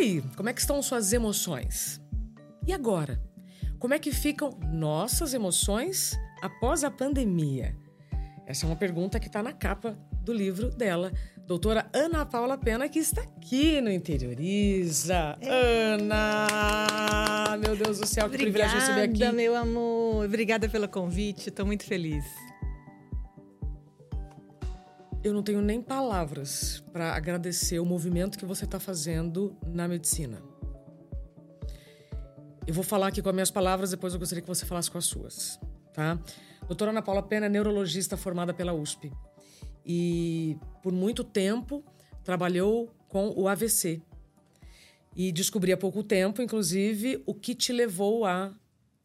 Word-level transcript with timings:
aí? 0.00 0.22
Como 0.36 0.48
é 0.48 0.52
que 0.52 0.60
estão 0.60 0.82
suas 0.82 1.12
emoções? 1.12 2.00
E 2.66 2.72
agora? 2.72 3.20
Como 3.78 3.94
é 3.94 3.98
que 3.98 4.12
ficam 4.12 4.50
nossas 4.72 5.32
emoções 5.34 6.18
após 6.42 6.84
a 6.84 6.90
pandemia? 6.90 7.76
Essa 8.46 8.66
é 8.66 8.68
uma 8.68 8.76
pergunta 8.76 9.20
que 9.20 9.26
está 9.28 9.42
na 9.42 9.52
capa 9.52 9.96
do 10.22 10.32
livro 10.32 10.70
dela, 10.70 11.12
doutora 11.46 11.88
Ana 11.92 12.26
Paula 12.26 12.58
Pena, 12.58 12.88
que 12.88 12.98
está 12.98 13.22
aqui 13.22 13.80
no 13.80 13.90
Interioriza. 13.90 15.36
É. 15.40 15.94
Ana! 15.94 17.56
Meu 17.58 17.76
Deus 17.76 17.98
do 17.98 18.06
céu, 18.06 18.28
que 18.28 18.36
Obrigada, 18.36 18.50
privilégio 18.50 18.78
receber 18.78 19.00
aqui. 19.02 19.10
Obrigada, 19.10 19.32
meu 19.32 19.56
amor. 19.56 20.24
Obrigada 20.24 20.68
pelo 20.68 20.88
convite. 20.88 21.48
Estou 21.48 21.64
muito 21.64 21.84
feliz. 21.84 22.24
Eu 25.22 25.34
não 25.34 25.42
tenho 25.42 25.60
nem 25.60 25.82
palavras 25.82 26.82
para 26.92 27.14
agradecer 27.14 27.78
o 27.78 27.84
movimento 27.84 28.38
que 28.38 28.46
você 28.46 28.64
está 28.64 28.80
fazendo 28.80 29.54
na 29.66 29.86
medicina. 29.86 30.42
Eu 32.66 32.72
vou 32.72 32.82
falar 32.82 33.08
aqui 33.08 33.20
com 33.20 33.28
as 33.28 33.34
minhas 33.34 33.50
palavras, 33.50 33.90
depois 33.90 34.14
eu 34.14 34.18
gostaria 34.18 34.40
que 34.40 34.48
você 34.48 34.64
falasse 34.64 34.90
com 34.90 34.96
as 34.96 35.04
suas, 35.04 35.60
tá? 35.92 36.18
Doutora 36.66 36.90
Ana 36.90 37.02
Paula 37.02 37.22
Pena 37.22 37.46
é 37.46 37.48
neurologista 37.50 38.16
formada 38.16 38.54
pela 38.54 38.72
USP 38.72 39.12
e 39.84 40.56
por 40.82 40.92
muito 40.92 41.22
tempo 41.22 41.84
trabalhou 42.24 42.90
com 43.06 43.34
o 43.36 43.46
AVC. 43.46 44.00
E 45.14 45.32
descobri 45.32 45.70
há 45.70 45.76
pouco 45.76 46.02
tempo, 46.02 46.40
inclusive, 46.40 47.22
o 47.26 47.34
que 47.34 47.54
te 47.54 47.72
levou 47.72 48.24
a 48.24 48.54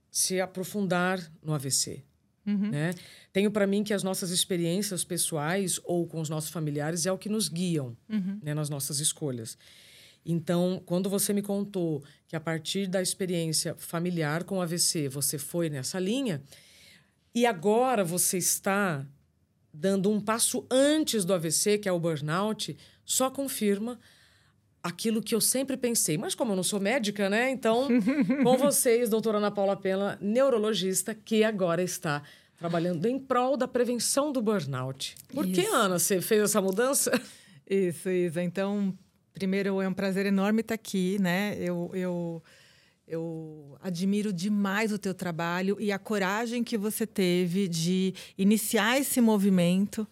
se 0.09 0.39
aprofundar 0.39 1.20
no 1.43 1.53
AVC. 1.53 2.05
Uhum. 2.45 2.70
Né? 2.70 2.94
Tenho 3.34 3.49
para 3.49 3.66
mim 3.66 3.84
que 3.84 3.94
as 3.94 4.04
nossas 4.04 4.30
experiências 4.30 5.04
pessoais 5.04 5.80
ou 5.84 6.05
com 6.05 6.22
os 6.22 6.30
nossos 6.30 6.49
familiares 6.49 7.05
é 7.05 7.12
o 7.12 7.18
que 7.18 7.29
nos 7.29 7.49
guiam 7.49 7.98
uhum. 8.10 8.40
né, 8.41 8.54
nas 8.54 8.70
nossas 8.70 8.99
escolhas. 8.99 9.57
Então, 10.26 10.82
quando 10.85 11.10
você 11.10 11.34
me 11.34 11.41
contou 11.41 12.04
que 12.27 12.35
a 12.35 12.40
partir 12.40 12.87
da 12.87 13.02
experiência 13.02 13.76
familiar 13.76 14.43
com 14.43 14.57
o 14.57 14.62
AVC 14.62 15.07
você 15.07 15.37
foi 15.37 15.70
nessa 15.70 15.99
linha, 15.99 16.41
e 17.34 17.46
agora 17.46 18.04
você 18.04 18.37
está 18.37 19.05
dando 19.74 20.09
um 20.09 20.21
passo 20.21 20.65
antes 20.71 21.26
do 21.26 21.34
AVC, 21.34 21.77
que 21.77 21.90
é 21.90 21.91
o 21.91 21.99
burnout, 21.99 22.77
só 23.04 23.30
confirma 23.30 23.99
aquilo 24.85 25.19
que 25.19 25.33
eu 25.33 25.41
sempre 25.41 25.75
pensei. 25.75 26.15
Mas 26.15 26.35
como 26.35 26.51
eu 26.51 26.55
não 26.55 26.63
sou 26.63 26.79
médica, 26.79 27.27
né? 27.27 27.49
Então, 27.49 27.87
com 28.43 28.55
vocês, 28.55 29.09
doutora 29.09 29.39
Ana 29.39 29.49
Paula 29.49 29.75
Pena, 29.75 30.15
neurologista, 30.21 31.15
que 31.15 31.43
agora 31.43 31.81
está 31.81 32.21
trabalhando 32.55 33.07
em 33.07 33.17
prol 33.17 33.57
da 33.57 33.67
prevenção 33.67 34.31
do 34.31 34.43
burnout. 34.43 35.15
Por 35.33 35.43
isso. 35.43 35.59
que, 35.59 35.67
Ana, 35.67 35.97
você 35.97 36.21
fez 36.21 36.43
essa 36.43 36.61
mudança? 36.61 37.11
Isso, 37.67 38.07
Isa. 38.09 38.43
Então, 38.43 38.95
primeiro, 39.33 39.81
é 39.81 39.87
um 39.87 39.93
prazer 39.93 40.27
enorme 40.27 40.61
estar 40.61 40.75
aqui, 40.75 41.17
né? 41.19 41.57
Eu... 41.59 41.89
eu... 41.93 42.43
Eu 43.07 43.77
admiro 43.83 44.33
demais 44.33 44.91
o 44.91 44.97
teu 44.97 45.13
trabalho 45.13 45.77
e 45.79 45.91
a 45.91 45.99
coragem 45.99 46.63
que 46.63 46.75
você 46.75 47.05
teve 47.05 47.67
de 47.67 48.15
iniciar 48.35 48.99
esse 48.99 49.21
movimento, 49.21 50.07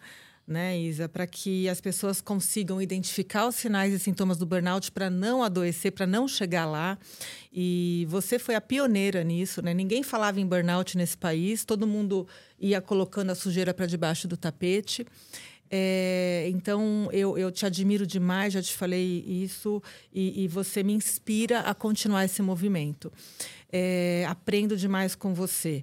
né, 0.46 0.78
Isa, 0.78 1.08
para 1.08 1.26
que 1.26 1.68
as 1.68 1.80
pessoas 1.80 2.20
consigam 2.20 2.80
identificar 2.80 3.46
os 3.46 3.54
sinais 3.54 3.94
e 3.94 3.98
sintomas 3.98 4.36
do 4.36 4.44
burnout 4.44 4.92
para 4.92 5.08
não 5.08 5.42
adoecer, 5.42 5.92
para 5.92 6.06
não 6.06 6.28
chegar 6.28 6.66
lá. 6.66 6.98
E 7.52 8.06
você 8.10 8.38
foi 8.38 8.54
a 8.54 8.60
pioneira 8.60 9.24
nisso, 9.24 9.62
né? 9.62 9.72
Ninguém 9.72 10.02
falava 10.02 10.40
em 10.40 10.46
burnout 10.46 10.98
nesse 10.98 11.16
país, 11.16 11.64
todo 11.64 11.86
mundo 11.86 12.28
ia 12.60 12.80
colocando 12.80 13.30
a 13.30 13.34
sujeira 13.34 13.72
para 13.72 13.86
debaixo 13.86 14.28
do 14.28 14.36
tapete. 14.36 15.06
É, 15.70 16.46
então, 16.50 17.08
eu, 17.10 17.38
eu 17.38 17.50
te 17.50 17.64
admiro 17.64 18.06
demais, 18.06 18.52
já 18.52 18.62
te 18.62 18.74
falei 18.74 19.24
isso, 19.26 19.82
e, 20.12 20.44
e 20.44 20.48
você 20.48 20.82
me 20.82 20.92
inspira 20.92 21.60
a 21.60 21.74
continuar 21.74 22.24
esse 22.24 22.42
movimento. 22.42 23.12
É, 23.72 24.24
aprendo 24.28 24.76
demais 24.76 25.14
com 25.14 25.32
você. 25.34 25.82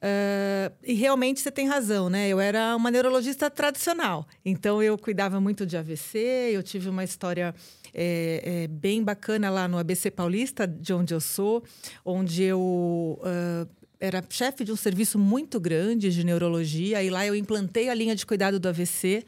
Uh, 0.00 0.72
e 0.82 0.94
realmente 0.94 1.40
você 1.40 1.50
tem 1.50 1.68
razão, 1.68 2.08
né? 2.08 2.26
Eu 2.26 2.40
era 2.40 2.74
uma 2.74 2.90
neurologista 2.90 3.50
tradicional, 3.50 4.26
então 4.42 4.82
eu 4.82 4.96
cuidava 4.96 5.38
muito 5.38 5.66
de 5.66 5.76
AVC, 5.76 6.18
eu 6.52 6.62
tive 6.62 6.88
uma 6.88 7.04
história 7.04 7.54
é, 7.92 8.62
é, 8.62 8.66
bem 8.66 9.04
bacana 9.04 9.50
lá 9.50 9.68
no 9.68 9.76
ABC 9.76 10.10
Paulista, 10.10 10.66
de 10.66 10.94
onde 10.94 11.12
eu 11.12 11.20
sou, 11.20 11.62
onde 12.02 12.42
eu 12.42 13.20
uh, 13.20 13.68
era 14.00 14.24
chefe 14.30 14.64
de 14.64 14.72
um 14.72 14.76
serviço 14.76 15.18
muito 15.18 15.60
grande 15.60 16.10
de 16.10 16.24
neurologia, 16.24 17.02
e 17.02 17.10
lá 17.10 17.26
eu 17.26 17.34
implantei 17.34 17.90
a 17.90 17.94
linha 17.94 18.16
de 18.16 18.24
cuidado 18.24 18.58
do 18.58 18.68
AVC. 18.68 19.22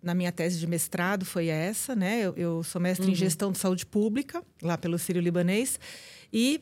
Na 0.00 0.14
minha 0.14 0.30
tese 0.30 0.58
de 0.58 0.66
mestrado 0.66 1.24
foi 1.24 1.48
essa, 1.48 1.96
né? 1.96 2.20
Eu, 2.22 2.34
eu 2.36 2.62
sou 2.62 2.80
mestre 2.80 3.06
uhum. 3.06 3.12
em 3.12 3.16
gestão 3.16 3.50
de 3.50 3.58
saúde 3.58 3.84
pública, 3.86 4.42
lá 4.60 4.78
pelo 4.78 4.98
Sírio 4.98 5.20
Libanês. 5.20 5.78
E 6.32 6.60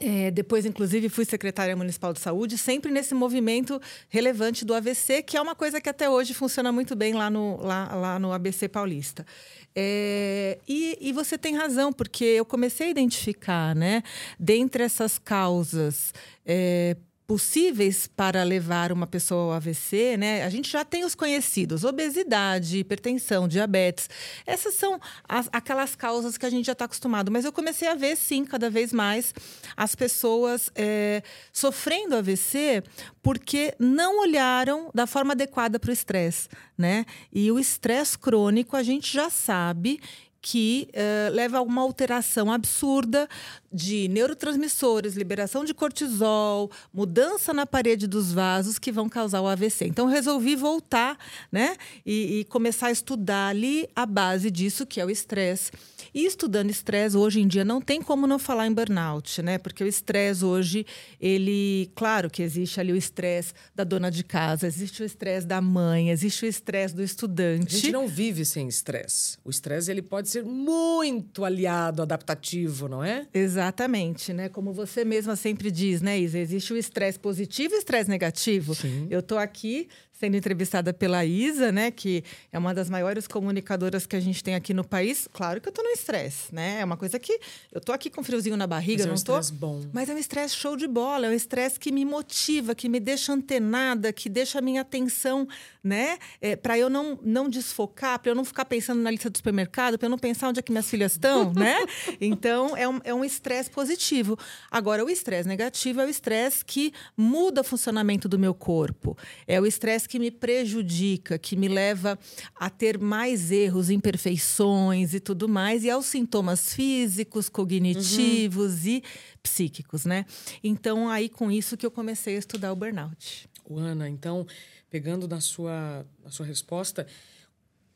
é, 0.00 0.30
depois, 0.30 0.64
inclusive, 0.64 1.08
fui 1.08 1.24
secretária 1.24 1.74
municipal 1.74 2.12
de 2.12 2.20
saúde, 2.20 2.56
sempre 2.56 2.90
nesse 2.90 3.14
movimento 3.14 3.80
relevante 4.08 4.64
do 4.64 4.74
AVC, 4.74 5.22
que 5.22 5.36
é 5.36 5.40
uma 5.40 5.54
coisa 5.54 5.80
que 5.80 5.88
até 5.88 6.08
hoje 6.08 6.34
funciona 6.34 6.70
muito 6.70 6.94
bem 6.94 7.14
lá 7.14 7.28
no, 7.28 7.60
lá, 7.60 7.94
lá 7.94 8.18
no 8.18 8.32
ABC 8.32 8.68
Paulista. 8.68 9.26
É, 9.74 10.58
e, 10.68 10.98
e, 11.00 11.12
você 11.12 11.38
tem 11.38 11.56
razão, 11.56 11.92
porque 11.92 12.24
eu 12.24 12.44
comecei 12.44 12.88
a 12.88 12.90
identificar, 12.90 13.74
né, 13.76 14.02
dentre 14.38 14.82
essas 14.82 15.18
causas 15.18 16.12
é, 16.44 16.96
possíveis 17.28 18.06
para 18.06 18.42
levar 18.42 18.90
uma 18.90 19.06
pessoa 19.06 19.42
ao 19.42 19.52
AVC, 19.52 20.16
né? 20.16 20.44
A 20.44 20.48
gente 20.48 20.70
já 20.70 20.82
tem 20.82 21.04
os 21.04 21.14
conhecidos: 21.14 21.84
obesidade, 21.84 22.78
hipertensão, 22.78 23.46
diabetes. 23.46 24.08
Essas 24.46 24.74
são 24.74 24.98
as, 25.28 25.46
aquelas 25.52 25.94
causas 25.94 26.38
que 26.38 26.46
a 26.46 26.50
gente 26.50 26.64
já 26.64 26.72
está 26.72 26.86
acostumado. 26.86 27.30
Mas 27.30 27.44
eu 27.44 27.52
comecei 27.52 27.86
a 27.86 27.94
ver, 27.94 28.16
sim, 28.16 28.46
cada 28.46 28.70
vez 28.70 28.94
mais 28.94 29.34
as 29.76 29.94
pessoas 29.94 30.70
é, 30.74 31.22
sofrendo 31.52 32.16
AVC 32.16 32.82
porque 33.22 33.74
não 33.78 34.20
olharam 34.20 34.90
da 34.94 35.06
forma 35.06 35.34
adequada 35.34 35.78
para 35.78 35.90
o 35.90 35.92
estresse, 35.92 36.48
né? 36.78 37.04
E 37.30 37.52
o 37.52 37.58
estresse 37.58 38.18
crônico 38.18 38.74
a 38.74 38.82
gente 38.82 39.12
já 39.12 39.28
sabe 39.28 40.00
que 40.40 40.88
uh, 40.90 41.34
leva 41.34 41.58
a 41.58 41.62
uma 41.62 41.82
alteração 41.82 42.52
absurda 42.52 43.28
de 43.72 44.08
neurotransmissores, 44.08 45.14
liberação 45.14 45.64
de 45.64 45.74
cortisol, 45.74 46.70
mudança 46.92 47.52
na 47.52 47.66
parede 47.66 48.06
dos 48.06 48.32
vasos 48.32 48.78
que 48.78 48.90
vão 48.90 49.08
causar 49.08 49.40
o 49.40 49.46
AVC. 49.46 49.86
Então, 49.86 50.06
resolvi 50.06 50.56
voltar 50.56 51.18
né, 51.52 51.76
e, 52.04 52.40
e 52.40 52.44
começar 52.44 52.86
a 52.86 52.90
estudar 52.90 53.48
ali 53.48 53.88
a 53.94 54.06
base 54.06 54.50
disso, 54.50 54.86
que 54.86 55.00
é 55.00 55.04
o 55.04 55.10
estresse. 55.10 55.70
E 56.14 56.24
estudando 56.24 56.70
estresse, 56.70 57.16
hoje 57.16 57.40
em 57.40 57.46
dia, 57.46 57.64
não 57.64 57.80
tem 57.80 58.00
como 58.00 58.26
não 58.26 58.38
falar 58.38 58.66
em 58.66 58.72
burnout, 58.72 59.42
né? 59.42 59.58
Porque 59.58 59.84
o 59.84 59.86
estresse 59.86 60.44
hoje, 60.44 60.86
ele. 61.20 61.90
Claro 61.94 62.30
que 62.30 62.42
existe 62.42 62.80
ali 62.80 62.92
o 62.92 62.96
estresse 62.96 63.52
da 63.74 63.84
dona 63.84 64.10
de 64.10 64.24
casa, 64.24 64.66
existe 64.66 65.02
o 65.02 65.04
estresse 65.06 65.46
da 65.46 65.60
mãe, 65.60 66.10
existe 66.10 66.44
o 66.44 66.48
estresse 66.48 66.94
do 66.94 67.02
estudante. 67.02 67.76
A 67.76 67.78
gente 67.78 67.92
não 67.92 68.08
vive 68.08 68.44
sem 68.44 68.66
estresse. 68.68 69.36
O 69.44 69.50
estresse 69.50 69.90
ele 69.90 70.02
pode 70.02 70.27
ser 70.28 70.44
muito 70.44 71.44
aliado, 71.44 72.02
adaptativo, 72.02 72.88
não 72.88 73.02
é? 73.02 73.26
Exatamente. 73.32 74.32
Né? 74.32 74.48
Como 74.48 74.72
você 74.72 75.04
mesma 75.04 75.36
sempre 75.36 75.70
diz, 75.70 76.00
né, 76.00 76.18
Isa? 76.18 76.38
Existe 76.38 76.72
o 76.72 76.76
estresse 76.76 77.18
positivo 77.18 77.74
e 77.74 77.76
o 77.76 77.78
estresse 77.78 78.08
negativo. 78.08 78.74
Sim. 78.74 79.06
Eu 79.10 79.20
estou 79.20 79.38
aqui 79.38 79.88
sendo 80.18 80.36
entrevistada 80.36 80.92
pela 80.92 81.24
Isa, 81.24 81.70
né, 81.70 81.92
que 81.92 82.24
é 82.50 82.58
uma 82.58 82.74
das 82.74 82.90
maiores 82.90 83.28
comunicadoras 83.28 84.04
que 84.04 84.16
a 84.16 84.20
gente 84.20 84.42
tem 84.42 84.56
aqui 84.56 84.74
no 84.74 84.84
país. 84.84 85.28
Claro 85.32 85.60
que 85.60 85.68
eu 85.68 85.72
tô 85.72 85.80
no 85.80 85.90
estresse, 85.90 86.52
né? 86.52 86.80
É 86.80 86.84
uma 86.84 86.96
coisa 86.96 87.20
que 87.20 87.38
eu 87.70 87.80
tô 87.80 87.92
aqui 87.92 88.10
com 88.10 88.24
friozinho 88.24 88.56
na 88.56 88.66
barriga, 88.66 89.06
mas 89.06 89.22
não 89.22 89.36
é 89.36 89.38
um 89.38 89.42
tô. 89.42 89.52
bom. 89.54 89.80
Mas 89.92 90.08
é 90.08 90.14
um 90.14 90.18
estresse 90.18 90.56
show 90.56 90.76
de 90.76 90.88
bola, 90.88 91.26
é 91.26 91.30
um 91.30 91.32
estresse 91.32 91.78
que 91.78 91.92
me 91.92 92.04
motiva, 92.04 92.74
que 92.74 92.88
me 92.88 92.98
deixa 92.98 93.32
antenada, 93.32 94.12
que 94.12 94.28
deixa 94.28 94.58
a 94.58 94.62
minha 94.62 94.80
atenção, 94.80 95.46
né, 95.84 96.18
é, 96.40 96.56
para 96.56 96.76
eu 96.76 96.90
não 96.90 97.18
não 97.22 97.48
desfocar, 97.48 98.18
para 98.18 98.32
eu 98.32 98.34
não 98.34 98.44
ficar 98.44 98.64
pensando 98.64 99.00
na 99.00 99.10
lista 99.12 99.30
do 99.30 99.36
supermercado, 99.36 99.98
para 99.98 100.06
eu 100.06 100.10
não 100.10 100.18
pensar 100.18 100.48
onde 100.48 100.58
é 100.58 100.62
que 100.62 100.72
minhas 100.72 100.90
filhas 100.90 101.12
estão, 101.12 101.52
né? 101.54 101.76
Então 102.20 102.76
é 102.76 102.88
um 102.88 103.00
é 103.04 103.14
um 103.14 103.24
estresse 103.24 103.70
positivo. 103.70 104.36
Agora 104.68 105.04
o 105.04 105.08
estresse 105.08 105.48
negativo 105.48 106.00
é 106.00 106.06
o 106.06 106.08
estresse 106.08 106.64
que 106.64 106.92
muda 107.16 107.60
o 107.60 107.64
funcionamento 107.64 108.28
do 108.28 108.36
meu 108.36 108.52
corpo. 108.52 109.16
É 109.46 109.60
o 109.60 109.66
estresse 109.66 110.07
que 110.08 110.18
me 110.18 110.30
prejudica, 110.30 111.38
que 111.38 111.54
me 111.54 111.68
leva 111.68 112.18
a 112.56 112.68
ter 112.68 112.98
mais 112.98 113.52
erros, 113.52 113.90
imperfeições 113.90 115.14
e 115.14 115.20
tudo 115.20 115.48
mais, 115.48 115.84
e 115.84 115.90
aos 115.90 116.06
sintomas 116.06 116.74
físicos, 116.74 117.48
cognitivos 117.48 118.84
uhum. 118.84 118.90
e 118.90 119.02
psíquicos, 119.42 120.04
né? 120.04 120.24
Então, 120.64 121.08
aí 121.08 121.28
com 121.28 121.50
isso 121.50 121.76
que 121.76 121.86
eu 121.86 121.90
comecei 121.90 122.34
a 122.36 122.38
estudar 122.38 122.72
o 122.72 122.76
burnout. 122.76 123.48
Ana, 123.70 124.08
então, 124.08 124.46
pegando 124.90 125.28
na 125.28 125.40
sua, 125.40 126.06
na 126.24 126.30
sua 126.30 126.46
resposta, 126.46 127.06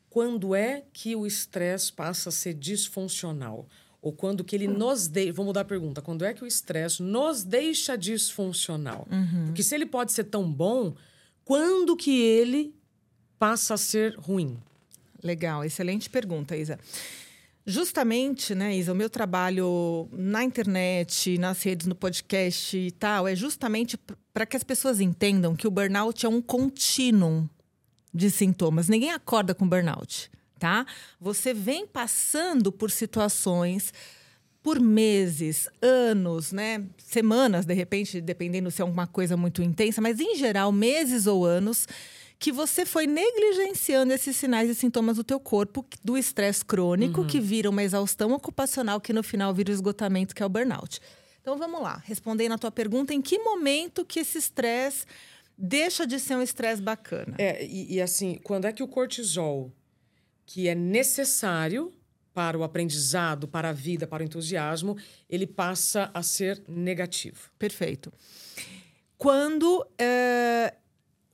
quando 0.09 0.53
é 0.53 0.83
que 0.93 1.15
o 1.15 1.25
estresse 1.25 1.91
passa 1.91 2.29
a 2.29 2.31
ser 2.31 2.53
disfuncional? 2.53 3.67
Ou 3.99 4.11
quando 4.11 4.43
que 4.43 4.53
ele 4.53 4.67
nos 4.67 5.07
deixa. 5.07 5.31
Vou 5.31 5.45
mudar 5.45 5.61
a 5.61 5.65
pergunta. 5.65 6.01
Quando 6.01 6.25
é 6.25 6.33
que 6.33 6.43
o 6.43 6.45
estresse 6.45 7.01
nos 7.01 7.43
deixa 7.43 7.97
disfuncional? 7.97 9.07
Uhum. 9.09 9.45
Porque 9.45 9.63
se 9.63 9.73
ele 9.73 9.85
pode 9.85 10.11
ser 10.11 10.25
tão 10.25 10.51
bom, 10.51 10.93
quando 11.45 11.95
que 11.95 12.21
ele 12.21 12.73
passa 13.37 13.73
a 13.73 13.77
ser 13.77 14.15
ruim? 14.15 14.57
Legal, 15.21 15.63
excelente 15.63 16.09
pergunta, 16.09 16.55
Isa. 16.55 16.79
Justamente, 17.65 18.53
né, 18.53 18.75
Isa, 18.75 18.91
o 18.91 18.95
meu 18.95 19.09
trabalho 19.09 20.09
na 20.11 20.43
internet, 20.43 21.37
nas 21.37 21.63
redes, 21.63 21.87
no 21.87 21.95
podcast 21.95 22.77
e 22.77 22.91
tal, 22.91 23.25
é 23.25 23.35
justamente 23.35 23.97
para 24.33 24.45
que 24.45 24.57
as 24.57 24.63
pessoas 24.63 24.99
entendam 24.99 25.55
que 25.55 25.65
o 25.65 25.71
burnout 25.71 26.25
é 26.25 26.29
um 26.29 26.41
contínuo 26.41 27.49
de 28.13 28.29
sintomas. 28.29 28.89
Ninguém 28.89 29.11
acorda 29.11 29.55
com 29.55 29.67
burnout, 29.67 30.29
tá? 30.59 30.85
Você 31.21 31.53
vem 31.53 31.87
passando 31.87 32.69
por 32.69 32.91
situações 32.91 33.93
por 34.63 34.79
meses, 34.79 35.67
anos, 35.81 36.53
né? 36.53 36.85
Semanas, 36.97 37.65
de 37.65 37.73
repente, 37.73 38.21
dependendo 38.21 38.71
se 38.71 38.81
é 38.81 38.85
uma 38.85 39.05
coisa 39.05 39.35
muito 39.35 39.61
intensa, 39.61 40.01
mas 40.01 40.21
em 40.21 40.37
geral, 40.37 40.71
meses 40.71 41.27
ou 41.27 41.45
anos 41.45 41.85
que 42.39 42.51
você 42.51 42.85
foi 42.85 43.05
negligenciando 43.05 44.13
esses 44.13 44.35
sinais 44.35 44.69
e 44.69 44.75
sintomas 44.75 45.17
do 45.17 45.23
teu 45.23 45.39
corpo 45.39 45.85
do 46.03 46.17
estresse 46.17 46.63
crônico, 46.63 47.21
uhum. 47.21 47.27
que 47.27 47.39
vira 47.39 47.69
uma 47.69 47.83
exaustão 47.83 48.31
ocupacional, 48.31 48.99
que 48.99 49.13
no 49.13 49.21
final 49.21 49.53
vira 49.53 49.69
o 49.69 49.73
esgotamento, 49.73 50.33
que 50.33 50.41
é 50.41 50.45
o 50.45 50.49
burnout. 50.49 50.99
Então 51.41 51.57
vamos 51.57 51.81
lá, 51.81 52.01
respondendo 52.05 52.53
a 52.53 52.57
tua 52.57 52.71
pergunta, 52.71 53.13
em 53.13 53.21
que 53.21 53.37
momento 53.39 54.05
que 54.05 54.19
esse 54.19 54.37
estresse 54.37 55.05
deixa 55.57 56.07
de 56.07 56.19
ser 56.19 56.35
um 56.35 56.41
estresse 56.41 56.81
bacana? 56.81 57.35
É, 57.37 57.65
e, 57.65 57.95
e 57.95 58.01
assim, 58.01 58.39
quando 58.43 58.65
é 58.65 58.71
que 58.71 58.83
o 58.83 58.87
cortisol, 58.87 59.71
que 60.45 60.67
é 60.67 60.75
necessário 60.75 61.93
para 62.33 62.57
o 62.57 62.63
aprendizado, 62.63 63.47
para 63.47 63.69
a 63.69 63.73
vida, 63.73 64.07
para 64.07 64.23
o 64.23 64.25
entusiasmo, 64.25 64.97
ele 65.29 65.45
passa 65.45 66.09
a 66.13 66.23
ser 66.23 66.61
negativo. 66.67 67.49
Perfeito. 67.59 68.11
Quando 69.17 69.85
é, 69.97 70.73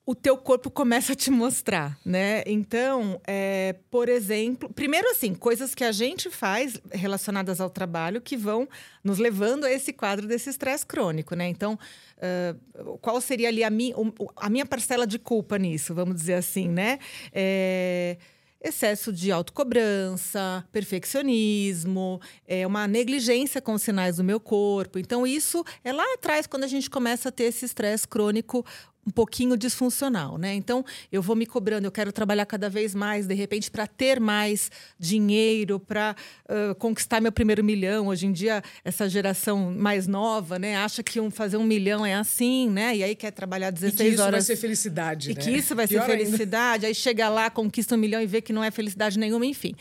o 0.09 0.15
teu 0.15 0.35
corpo 0.35 0.71
começa 0.71 1.13
a 1.13 1.15
te 1.15 1.29
mostrar, 1.29 1.95
né? 2.03 2.43
Então, 2.47 3.21
é, 3.27 3.75
por 3.91 4.09
exemplo, 4.09 4.67
primeiro 4.67 5.07
assim, 5.11 5.35
coisas 5.35 5.75
que 5.75 5.83
a 5.83 5.91
gente 5.91 6.31
faz 6.31 6.81
relacionadas 6.91 7.61
ao 7.61 7.69
trabalho 7.69 8.19
que 8.19 8.35
vão 8.35 8.67
nos 9.03 9.19
levando 9.19 9.65
a 9.65 9.71
esse 9.71 9.93
quadro 9.93 10.27
desse 10.27 10.49
estresse 10.49 10.83
crônico, 10.83 11.35
né? 11.35 11.47
Então, 11.47 11.77
uh, 12.17 12.97
qual 12.97 13.21
seria 13.21 13.49
ali 13.49 13.63
a, 13.63 13.69
mi, 13.69 13.93
a 14.35 14.49
minha 14.49 14.65
parcela 14.65 15.05
de 15.05 15.19
culpa 15.19 15.59
nisso, 15.59 15.93
vamos 15.93 16.15
dizer 16.15 16.33
assim, 16.33 16.67
né? 16.67 16.97
É 17.31 18.17
excesso 18.61 19.11
de 19.11 19.31
autocobrança, 19.31 20.65
perfeccionismo, 20.71 22.19
é 22.47 22.65
uma 22.67 22.87
negligência 22.87 23.61
com 23.61 23.73
os 23.73 23.81
sinais 23.81 24.17
do 24.17 24.23
meu 24.23 24.39
corpo. 24.39 24.99
Então, 24.99 25.25
isso 25.25 25.63
é 25.83 25.93
lá 25.93 26.03
atrás, 26.13 26.45
quando 26.45 26.63
a 26.63 26.67
gente 26.67 26.89
começa 26.89 27.29
a 27.29 27.31
ter 27.31 27.45
esse 27.45 27.65
estresse 27.65 28.07
crônico 28.07 28.65
um 29.09 29.11
pouquinho 29.11 29.57
disfuncional, 29.57 30.37
né? 30.37 30.53
Então, 30.53 30.85
eu 31.11 31.19
vou 31.19 31.35
me 31.35 31.47
cobrando, 31.47 31.85
eu 31.85 31.91
quero 31.91 32.11
trabalhar 32.11 32.45
cada 32.45 32.69
vez 32.69 32.93
mais, 32.93 33.25
de 33.25 33.33
repente, 33.33 33.71
para 33.71 33.87
ter 33.87 34.19
mais 34.19 34.71
dinheiro, 34.99 35.79
para 35.79 36.15
uh, 36.45 36.75
conquistar 36.75 37.19
meu 37.19 37.31
primeiro 37.31 37.63
milhão. 37.63 38.07
Hoje 38.07 38.27
em 38.27 38.31
dia, 38.31 38.61
essa 38.85 39.09
geração 39.09 39.73
mais 39.75 40.05
nova, 40.05 40.59
né, 40.59 40.77
acha 40.77 41.01
que 41.01 41.19
um, 41.19 41.31
fazer 41.31 41.57
um 41.57 41.63
milhão 41.63 42.05
é 42.05 42.13
assim, 42.13 42.69
né? 42.69 42.95
E 42.95 43.03
aí 43.03 43.15
quer 43.15 43.31
trabalhar 43.31 43.71
16 43.71 43.99
horas. 43.99 43.99
E 43.99 44.13
isso 44.13 44.21
horas. 44.21 44.31
vai 44.31 44.41
ser 44.41 44.61
felicidade, 44.61 45.31
E 45.31 45.33
né? 45.33 45.41
que 45.41 45.49
isso 45.49 45.75
vai 45.75 45.87
Pior 45.87 46.05
ser 46.05 46.17
felicidade. 46.17 46.85
Ainda. 46.85 46.87
Aí 46.87 46.95
chega 46.95 47.27
lá, 47.29 47.49
conquista 47.49 47.95
um 47.95 47.97
milhão 47.97 48.21
e 48.21 48.27
vê 48.27 48.41
que 48.41 48.53
não 48.53 48.63
é 48.63 48.69
felicidade 48.69 49.17
nenhuma, 49.17 49.45
enfim. 49.45 49.73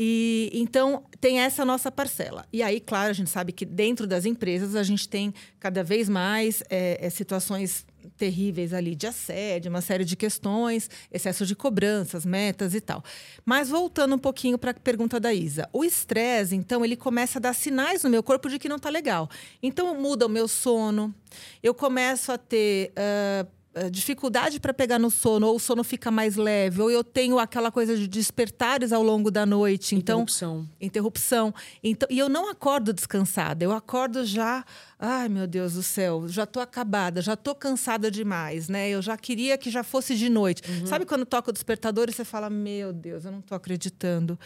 E 0.00 0.48
então 0.52 1.02
tem 1.20 1.40
essa 1.40 1.64
nossa 1.64 1.90
parcela. 1.90 2.46
E 2.52 2.62
aí, 2.62 2.78
claro, 2.78 3.10
a 3.10 3.12
gente 3.12 3.30
sabe 3.30 3.50
que 3.50 3.64
dentro 3.64 4.06
das 4.06 4.24
empresas 4.24 4.76
a 4.76 4.84
gente 4.84 5.08
tem 5.08 5.34
cada 5.58 5.82
vez 5.82 6.08
mais 6.08 6.62
é, 6.70 7.04
é, 7.04 7.10
situações 7.10 7.84
terríveis 8.18 8.74
ali 8.74 8.94
de 8.94 9.06
assédio, 9.06 9.70
uma 9.70 9.80
série 9.80 10.04
de 10.04 10.16
questões, 10.16 10.90
excesso 11.10 11.46
de 11.46 11.54
cobranças, 11.54 12.26
metas 12.26 12.74
e 12.74 12.80
tal. 12.80 13.02
Mas 13.44 13.70
voltando 13.70 14.16
um 14.16 14.18
pouquinho 14.18 14.58
para 14.58 14.72
a 14.72 14.74
pergunta 14.74 15.18
da 15.18 15.32
Isa, 15.32 15.68
o 15.72 15.84
estresse, 15.84 16.54
então, 16.54 16.84
ele 16.84 16.96
começa 16.96 17.38
a 17.38 17.40
dar 17.40 17.54
sinais 17.54 18.02
no 18.02 18.10
meu 18.10 18.22
corpo 18.22 18.50
de 18.50 18.58
que 18.58 18.68
não 18.68 18.76
está 18.76 18.90
legal. 18.90 19.30
Então 19.62 19.94
muda 19.94 20.26
o 20.26 20.28
meu 20.28 20.48
sono, 20.48 21.14
eu 21.62 21.72
começo 21.72 22.32
a 22.32 22.38
ter 22.38 22.92
uh, 22.92 23.57
dificuldade 23.90 24.60
para 24.60 24.74
pegar 24.74 24.98
no 24.98 25.10
sono, 25.10 25.46
ou 25.46 25.56
o 25.56 25.58
sono 25.58 25.84
fica 25.84 26.10
mais 26.10 26.36
leve, 26.36 26.80
ou 26.80 26.90
eu 26.90 27.04
tenho 27.04 27.38
aquela 27.38 27.70
coisa 27.70 27.96
de 27.96 28.06
despertares 28.06 28.92
ao 28.92 29.02
longo 29.02 29.30
da 29.30 29.44
noite. 29.44 29.94
Então, 29.94 30.20
interrupção. 30.20 30.68
Interrupção. 30.80 31.54
Então, 31.82 32.08
e 32.10 32.18
eu 32.18 32.28
não 32.28 32.50
acordo 32.50 32.92
descansada, 32.92 33.64
eu 33.64 33.72
acordo 33.72 34.24
já 34.24 34.64
Ai, 35.00 35.28
meu 35.28 35.46
Deus 35.46 35.74
do 35.74 35.82
céu, 35.82 36.26
já 36.26 36.44
tô 36.44 36.58
acabada, 36.58 37.22
já 37.22 37.36
tô 37.36 37.54
cansada 37.54 38.10
demais, 38.10 38.68
né? 38.68 38.88
Eu 38.90 39.00
já 39.00 39.16
queria 39.16 39.56
que 39.56 39.70
já 39.70 39.84
fosse 39.84 40.16
de 40.16 40.28
noite. 40.28 40.60
Uhum. 40.68 40.86
Sabe 40.86 41.06
quando 41.06 41.24
toca 41.24 41.50
o 41.50 41.52
despertador 41.52 42.08
e 42.08 42.12
você 42.12 42.24
fala, 42.24 42.50
meu 42.50 42.92
Deus, 42.92 43.24
eu 43.24 43.30
não 43.30 43.40
tô 43.40 43.54
acreditando. 43.54 44.36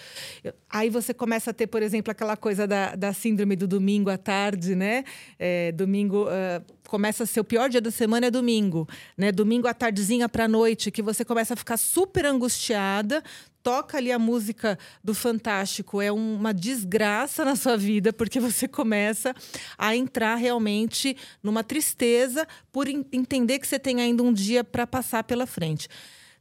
Eu... 0.45 0.53
Aí 0.69 0.91
você 0.91 1.15
começa 1.15 1.53
a 1.53 1.55
ter, 1.55 1.69
por 1.69 1.83
exemplo, 1.83 2.11
aquela 2.11 2.37
coisa 2.37 2.67
da, 2.67 2.95
da 2.95 3.15
síndrome 3.15 3.57
do 3.57 3.67
domingo 3.67 4.11
à 4.11 4.19
tarde, 4.19 4.75
né? 4.75 5.05
É, 5.39 5.73
domingo 5.73 6.27
uh, 6.27 6.63
começa 6.93 7.25
a 7.25 7.27
ser 7.27 7.41
o 7.41 7.45
pior 7.45 7.71
dia 7.71 7.81
da 7.81 7.91
semana 7.91 8.27
é 8.27 8.31
domingo, 8.31 8.87
né? 9.17 9.33
Domingo 9.33 9.67
à 9.67 9.73
tardezinha 9.73 10.29
para 10.29 10.47
noite, 10.47 10.91
que 10.91 11.01
você 11.01 11.25
começa 11.25 11.55
a 11.55 11.57
ficar 11.57 11.79
super 11.79 12.27
angustiada, 12.27 13.25
toca 13.63 13.97
ali 13.97 14.13
a 14.13 14.19
música 14.19 14.79
do 15.03 15.15
Fantástico, 15.15 16.03
é 16.03 16.13
uma 16.13 16.53
desgraça 16.53 17.47
na 17.47 17.57
sua 17.57 17.79
vida, 17.79 18.13
porque 18.13 18.39
você 18.39 18.69
começa 18.69 19.35
a 19.79 19.97
entrar 19.97 20.35
realmente 20.35 21.17
numa 21.43 21.65
tristeza 21.65 22.47
por 22.71 22.87
entender 22.87 23.59
que 23.59 23.67
você 23.67 23.79
tem 23.79 24.03
ainda 24.03 24.23
um 24.23 24.31
dia 24.31 24.63
para 24.63 24.87
passar 24.87 25.25
pela 25.25 25.47
frente. 25.47 25.89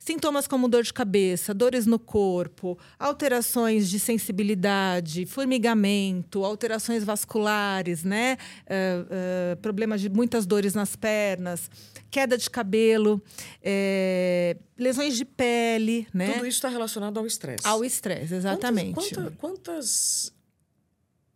Sintomas 0.03 0.47
como 0.47 0.67
dor 0.67 0.81
de 0.81 0.91
cabeça, 0.91 1.53
dores 1.53 1.85
no 1.85 1.99
corpo, 1.99 2.75
alterações 2.97 3.87
de 3.87 3.99
sensibilidade, 3.99 5.27
formigamento, 5.27 6.43
alterações 6.43 7.03
vasculares, 7.03 8.03
né? 8.03 8.35
Uh, 8.63 9.53
uh, 9.53 9.57
problemas 9.57 10.01
de 10.01 10.09
muitas 10.09 10.47
dores 10.47 10.73
nas 10.73 10.95
pernas, 10.95 11.69
queda 12.09 12.35
de 12.35 12.49
cabelo, 12.49 13.21
é, 13.61 14.57
lesões 14.75 15.15
de 15.15 15.23
pele, 15.23 16.07
né? 16.11 16.33
Tudo 16.33 16.47
isso 16.47 16.57
está 16.57 16.69
relacionado 16.69 17.19
ao 17.19 17.27
estresse. 17.27 17.67
Ao 17.67 17.85
estresse, 17.85 18.33
exatamente. 18.33 18.95
Quantas, 18.95 19.13
quanta, 19.13 19.31
quantas 19.37 20.33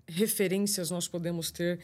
referências 0.08 0.90
nós 0.90 1.08
podemos 1.08 1.52
ter 1.52 1.80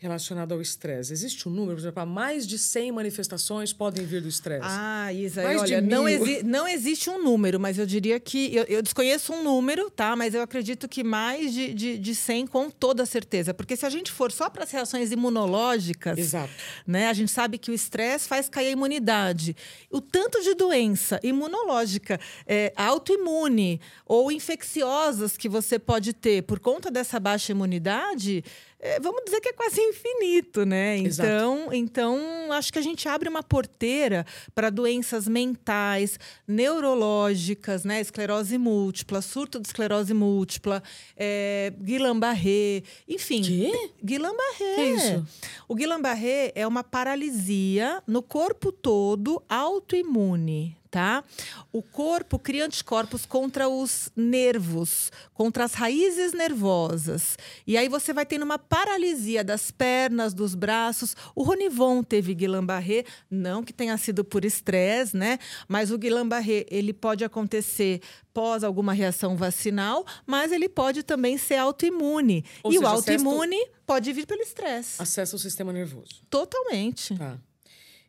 relacionado 0.00 0.52
ao 0.52 0.62
estresse? 0.62 1.12
Existe 1.12 1.46
um 1.46 1.52
número? 1.52 1.76
Por 1.76 1.82
exemplo, 1.82 2.06
mais 2.06 2.46
de 2.46 2.58
100 2.58 2.90
manifestações 2.90 3.70
podem 3.70 4.04
vir 4.06 4.22
do 4.22 4.28
estresse. 4.28 4.64
Ah, 4.64 5.12
Isa, 5.12 5.42
mais 5.42 5.60
olha, 5.60 5.80
não, 5.82 6.08
exi 6.08 6.42
não 6.42 6.66
existe 6.66 7.10
um 7.10 7.22
número, 7.22 7.60
mas 7.60 7.78
eu 7.78 7.84
diria 7.84 8.18
que... 8.18 8.54
Eu, 8.56 8.64
eu, 8.64 8.82
desconheço 8.82 9.34
um 9.34 9.44
número, 9.44 9.90
tá? 9.90 10.16
Mas 10.16 10.34
eu 10.34 10.40
acredito 10.40 10.88
que 10.88 11.04
mais 11.04 11.52
de, 11.52 11.74
de, 11.74 11.98
de 11.98 12.14
100 12.14 12.46
com 12.46 12.70
toda 12.70 13.04
certeza. 13.04 13.52
Porque 13.52 13.76
se 13.76 13.84
a 13.84 13.90
gente 13.90 14.10
for 14.10 14.32
só 14.32 14.48
para 14.48 14.64
as 14.64 14.70
reações 14.70 15.12
imunológicas... 15.12 16.18
Exato. 16.18 16.50
Né, 16.86 17.08
a 17.08 17.12
gente 17.12 17.30
sabe 17.30 17.58
que 17.58 17.70
o 17.70 17.74
estresse 17.74 18.26
faz 18.26 18.48
cair 18.48 18.68
a 18.68 18.70
imunidade. 18.70 19.54
O 19.90 20.00
tanto 20.00 20.42
de 20.42 20.54
doença 20.54 21.20
imunológica, 21.22 22.18
é, 22.46 22.72
autoimune 22.74 23.78
ou 24.06 24.32
infecciosas 24.32 25.36
que 25.36 25.48
você 25.48 25.78
pode 25.78 26.14
ter 26.14 26.42
por 26.44 26.58
conta 26.58 26.90
dessa 26.90 27.20
baixa 27.20 27.52
imunidade 27.52 28.42
vamos 29.00 29.22
dizer 29.24 29.40
que 29.40 29.50
é 29.50 29.52
quase 29.52 29.80
infinito, 29.80 30.64
né? 30.64 30.96
Então, 30.96 31.68
então 31.72 32.52
acho 32.52 32.72
que 32.72 32.78
a 32.78 32.82
gente 32.82 33.08
abre 33.08 33.28
uma 33.28 33.42
porteira 33.42 34.24
para 34.54 34.70
doenças 34.70 35.28
mentais, 35.28 36.18
neurológicas, 36.48 37.84
né? 37.84 38.00
Esclerose 38.00 38.56
múltipla, 38.56 39.20
surto 39.20 39.60
de 39.60 39.66
esclerose 39.66 40.14
múltipla, 40.14 40.82
é, 41.16 41.72
Guillain-Barré, 41.78 42.82
enfim. 43.06 43.42
Que? 43.42 43.90
Guillain-Barré. 44.02 44.74
Que 44.74 44.82
isso? 44.82 45.26
O 45.68 45.74
Guillain-Barré 45.74 46.52
é 46.54 46.66
uma 46.66 46.82
paralisia 46.82 48.02
no 48.06 48.22
corpo 48.22 48.72
todo 48.72 49.42
autoimune, 49.48 50.79
tá? 50.90 51.22
O 51.72 51.82
corpo 51.82 52.38
cria 52.38 52.66
anticorpos 52.66 53.24
contra 53.24 53.68
os 53.68 54.10
nervos, 54.16 55.12
contra 55.32 55.64
as 55.64 55.74
raízes 55.74 56.32
nervosas. 56.32 57.38
E 57.66 57.76
aí 57.76 57.88
você 57.88 58.12
vai 58.12 58.26
tendo 58.26 58.42
uma 58.42 58.58
paralisia 58.58 59.44
das 59.44 59.70
pernas, 59.70 60.34
dos 60.34 60.54
braços. 60.54 61.14
O 61.34 61.42
Ronivon 61.42 62.02
teve 62.02 62.34
Guillain-Barré, 62.34 63.04
não 63.30 63.62
que 63.62 63.72
tenha 63.72 63.96
sido 63.96 64.24
por 64.24 64.44
estresse, 64.44 65.16
né? 65.16 65.38
Mas 65.68 65.90
o 65.90 65.98
Guillain-Barré, 65.98 66.66
ele 66.70 66.92
pode 66.92 67.24
acontecer 67.24 68.00
pós 68.32 68.64
alguma 68.64 68.92
reação 68.92 69.36
vacinal, 69.36 70.04
mas 70.26 70.52
ele 70.52 70.68
pode 70.68 71.02
também 71.02 71.38
ser 71.38 71.56
autoimune. 71.56 72.44
Ou 72.62 72.72
e 72.72 72.74
seja, 72.74 72.86
o 72.86 72.88
autoimune 72.88 73.68
pode 73.86 74.12
vir 74.12 74.26
pelo 74.26 74.42
estresse. 74.42 75.00
Acessa 75.00 75.36
o 75.36 75.38
sistema 75.38 75.72
nervoso. 75.72 76.22
Totalmente. 76.28 77.16
Tá. 77.16 77.38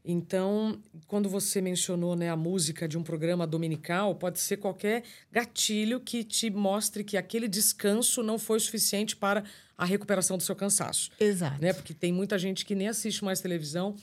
Então, 0.03 0.81
quando 1.07 1.29
você 1.29 1.61
mencionou 1.61 2.15
né, 2.15 2.29
a 2.29 2.35
música 2.35 2.87
de 2.87 2.97
um 2.97 3.03
programa 3.03 3.45
dominical, 3.45 4.15
pode 4.15 4.39
ser 4.39 4.57
qualquer 4.57 5.03
gatilho 5.31 5.99
que 5.99 6.23
te 6.23 6.49
mostre 6.49 7.03
que 7.03 7.17
aquele 7.17 7.47
descanso 7.47 8.23
não 8.23 8.39
foi 8.39 8.59
suficiente 8.59 9.15
para 9.15 9.43
a 9.77 9.85
recuperação 9.85 10.37
do 10.37 10.43
seu 10.43 10.55
cansaço. 10.55 11.11
Exato. 11.19 11.61
Né? 11.61 11.71
Porque 11.73 11.93
tem 11.93 12.11
muita 12.11 12.37
gente 12.39 12.65
que 12.65 12.73
nem 12.73 12.87
assiste 12.87 13.23
mais 13.23 13.41
televisão. 13.41 13.95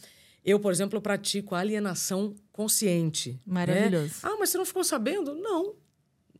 Eu, 0.44 0.60
por 0.60 0.72
exemplo, 0.72 1.00
pratico 1.00 1.54
alienação 1.54 2.34
consciente. 2.52 3.32
Né? 3.32 3.38
Maravilhoso. 3.44 4.06
Né? 4.06 4.20
Ah, 4.22 4.36
mas 4.38 4.50
você 4.50 4.58
não 4.58 4.64
ficou 4.64 4.84
sabendo? 4.84 5.34
Não. 5.34 5.74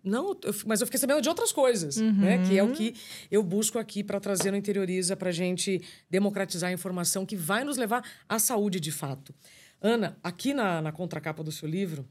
Não, 0.09 0.37
eu, 0.43 0.55
mas 0.67 0.81
eu 0.81 0.87
fiquei 0.87 0.99
sabendo 0.99 1.21
de 1.21 1.29
outras 1.29 1.53
coisas, 1.53 1.99
uhum. 1.99 2.13
né? 2.13 2.47
Que 2.47 2.59
é 2.59 2.63
o 2.63 2.73
que 2.73 2.95
eu 3.31 3.43
busco 3.43 3.79
aqui 3.79 4.03
para 4.03 4.19
trazer 4.19 4.51
no 4.51 4.57
Interioriza, 4.57 5.17
para 5.17 5.31
gente 5.31 5.83
democratizar 6.11 6.71
a 6.71 6.73
informação 6.73 7.27
que 7.27 7.37
vai 7.37 7.65
nos 7.65 7.77
levar 7.77 8.03
à 8.29 8.39
saúde 8.39 8.81
de 8.81 8.91
fato. 8.91 9.35
Ana, 9.81 10.19
aqui 10.23 10.53
na, 10.53 10.83
na 10.83 10.91
contracapa 10.91 11.45
do 11.45 11.53
seu 11.53 11.69
livro, 11.69 12.09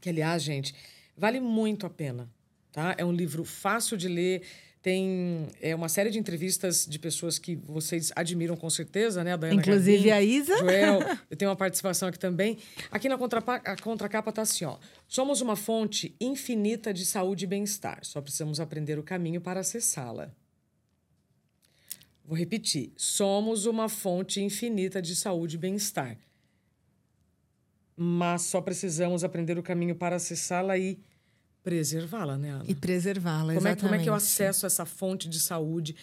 que 0.00 0.08
aliás, 0.08 0.42
gente, 0.42 0.74
vale 1.16 1.40
muito 1.40 1.86
a 1.86 1.90
pena, 1.90 2.30
tá? 2.70 2.94
É 2.98 3.04
um 3.04 3.12
livro 3.12 3.44
fácil 3.44 3.96
de 3.96 4.06
ler, 4.06 4.42
tem 4.84 5.48
é, 5.62 5.74
uma 5.74 5.88
série 5.88 6.10
de 6.10 6.18
entrevistas 6.18 6.84
de 6.86 6.98
pessoas 6.98 7.38
que 7.38 7.56
vocês 7.56 8.12
admiram 8.14 8.54
com 8.54 8.68
certeza, 8.68 9.24
né? 9.24 9.32
A 9.32 9.36
Dayana 9.36 9.58
Inclusive 9.58 10.10
a 10.10 10.20
Isa. 10.20 10.58
Joel, 10.58 11.00
eu 11.30 11.36
tenho 11.38 11.50
uma 11.50 11.56
participação 11.56 12.06
aqui 12.06 12.18
também. 12.18 12.58
Aqui 12.90 13.08
na 13.08 13.16
contrapa, 13.16 13.54
a 13.64 13.76
contracapa 13.76 14.28
está 14.28 14.42
assim, 14.42 14.66
ó. 14.66 14.76
Somos 15.08 15.40
uma 15.40 15.56
fonte 15.56 16.14
infinita 16.20 16.92
de 16.92 17.06
saúde 17.06 17.44
e 17.44 17.48
bem-estar. 17.48 18.00
Só 18.02 18.20
precisamos 18.20 18.60
aprender 18.60 18.98
o 18.98 19.02
caminho 19.02 19.40
para 19.40 19.60
acessá-la. 19.60 20.30
Vou 22.22 22.36
repetir. 22.36 22.92
Somos 22.94 23.64
uma 23.64 23.88
fonte 23.88 24.42
infinita 24.42 25.00
de 25.00 25.16
saúde 25.16 25.56
e 25.56 25.58
bem-estar. 25.58 26.18
Mas 27.96 28.42
só 28.42 28.60
precisamos 28.60 29.24
aprender 29.24 29.58
o 29.58 29.62
caminho 29.62 29.94
para 29.94 30.16
acessá-la 30.16 30.76
e 30.76 30.98
preservá-la, 31.64 32.36
né, 32.36 32.50
Ana? 32.50 32.64
E 32.68 32.74
preservá-la, 32.74 33.54
como 33.54 33.66
é, 33.66 33.74
como 33.74 33.94
é 33.94 33.98
que 33.98 34.08
eu 34.08 34.14
acesso 34.14 34.66
essa 34.66 34.84
fonte 34.84 35.28
de 35.28 35.40
saúde 35.40 35.96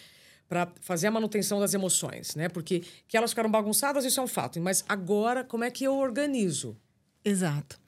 para 0.48 0.68
fazer 0.80 1.06
a 1.06 1.10
manutenção 1.10 1.60
das 1.60 1.72
emoções, 1.72 2.34
né? 2.34 2.48
Porque 2.48 2.82
que 3.08 3.16
elas 3.16 3.30
ficaram 3.30 3.50
bagunçadas, 3.50 4.04
isso 4.04 4.20
é 4.20 4.22
um 4.22 4.26
fato. 4.26 4.60
Mas 4.60 4.84
agora, 4.88 5.44
como 5.44 5.64
é 5.64 5.70
que 5.70 5.84
eu 5.84 5.96
organizo? 5.96 6.76
Exato. 7.24 7.80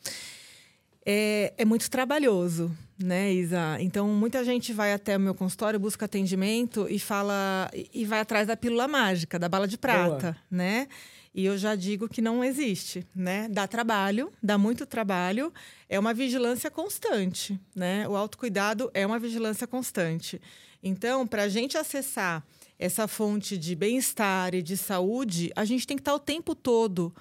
É, 1.04 1.52
é 1.58 1.64
muito 1.66 1.90
trabalhoso, 1.90 2.74
né, 2.98 3.30
Isa? 3.30 3.76
Então, 3.80 4.08
muita 4.08 4.42
gente 4.42 4.72
vai 4.72 4.94
até 4.94 5.16
o 5.18 5.20
meu 5.20 5.34
consultório, 5.34 5.78
busca 5.78 6.06
atendimento 6.06 6.86
e 6.88 6.98
fala... 6.98 7.70
E 7.92 8.06
vai 8.06 8.20
atrás 8.20 8.46
da 8.46 8.56
pílula 8.56 8.88
mágica, 8.88 9.38
da 9.38 9.48
bala 9.48 9.68
de 9.68 9.76
prata, 9.76 10.32
Boa. 10.32 10.36
né? 10.50 10.88
E 11.34 11.44
eu 11.44 11.58
já 11.58 11.74
digo 11.74 12.08
que 12.08 12.22
não 12.22 12.44
existe, 12.44 13.04
né? 13.14 13.48
Dá 13.48 13.66
trabalho, 13.66 14.32
dá 14.40 14.56
muito 14.56 14.86
trabalho, 14.86 15.52
é 15.88 15.98
uma 15.98 16.14
vigilância 16.14 16.70
constante, 16.70 17.58
né? 17.74 18.06
O 18.06 18.14
autocuidado 18.14 18.88
é 18.94 19.04
uma 19.04 19.18
vigilância 19.18 19.66
constante. 19.66 20.40
Então, 20.80 21.26
para 21.26 21.42
a 21.42 21.48
gente 21.48 21.76
acessar 21.76 22.46
essa 22.78 23.08
fonte 23.08 23.58
de 23.58 23.74
bem-estar 23.74 24.54
e 24.54 24.62
de 24.62 24.76
saúde, 24.76 25.50
a 25.56 25.64
gente 25.64 25.86
tem 25.86 25.96
que 25.96 26.02
estar 26.02 26.14
o 26.14 26.20
tempo 26.20 26.54
todo 26.54 27.12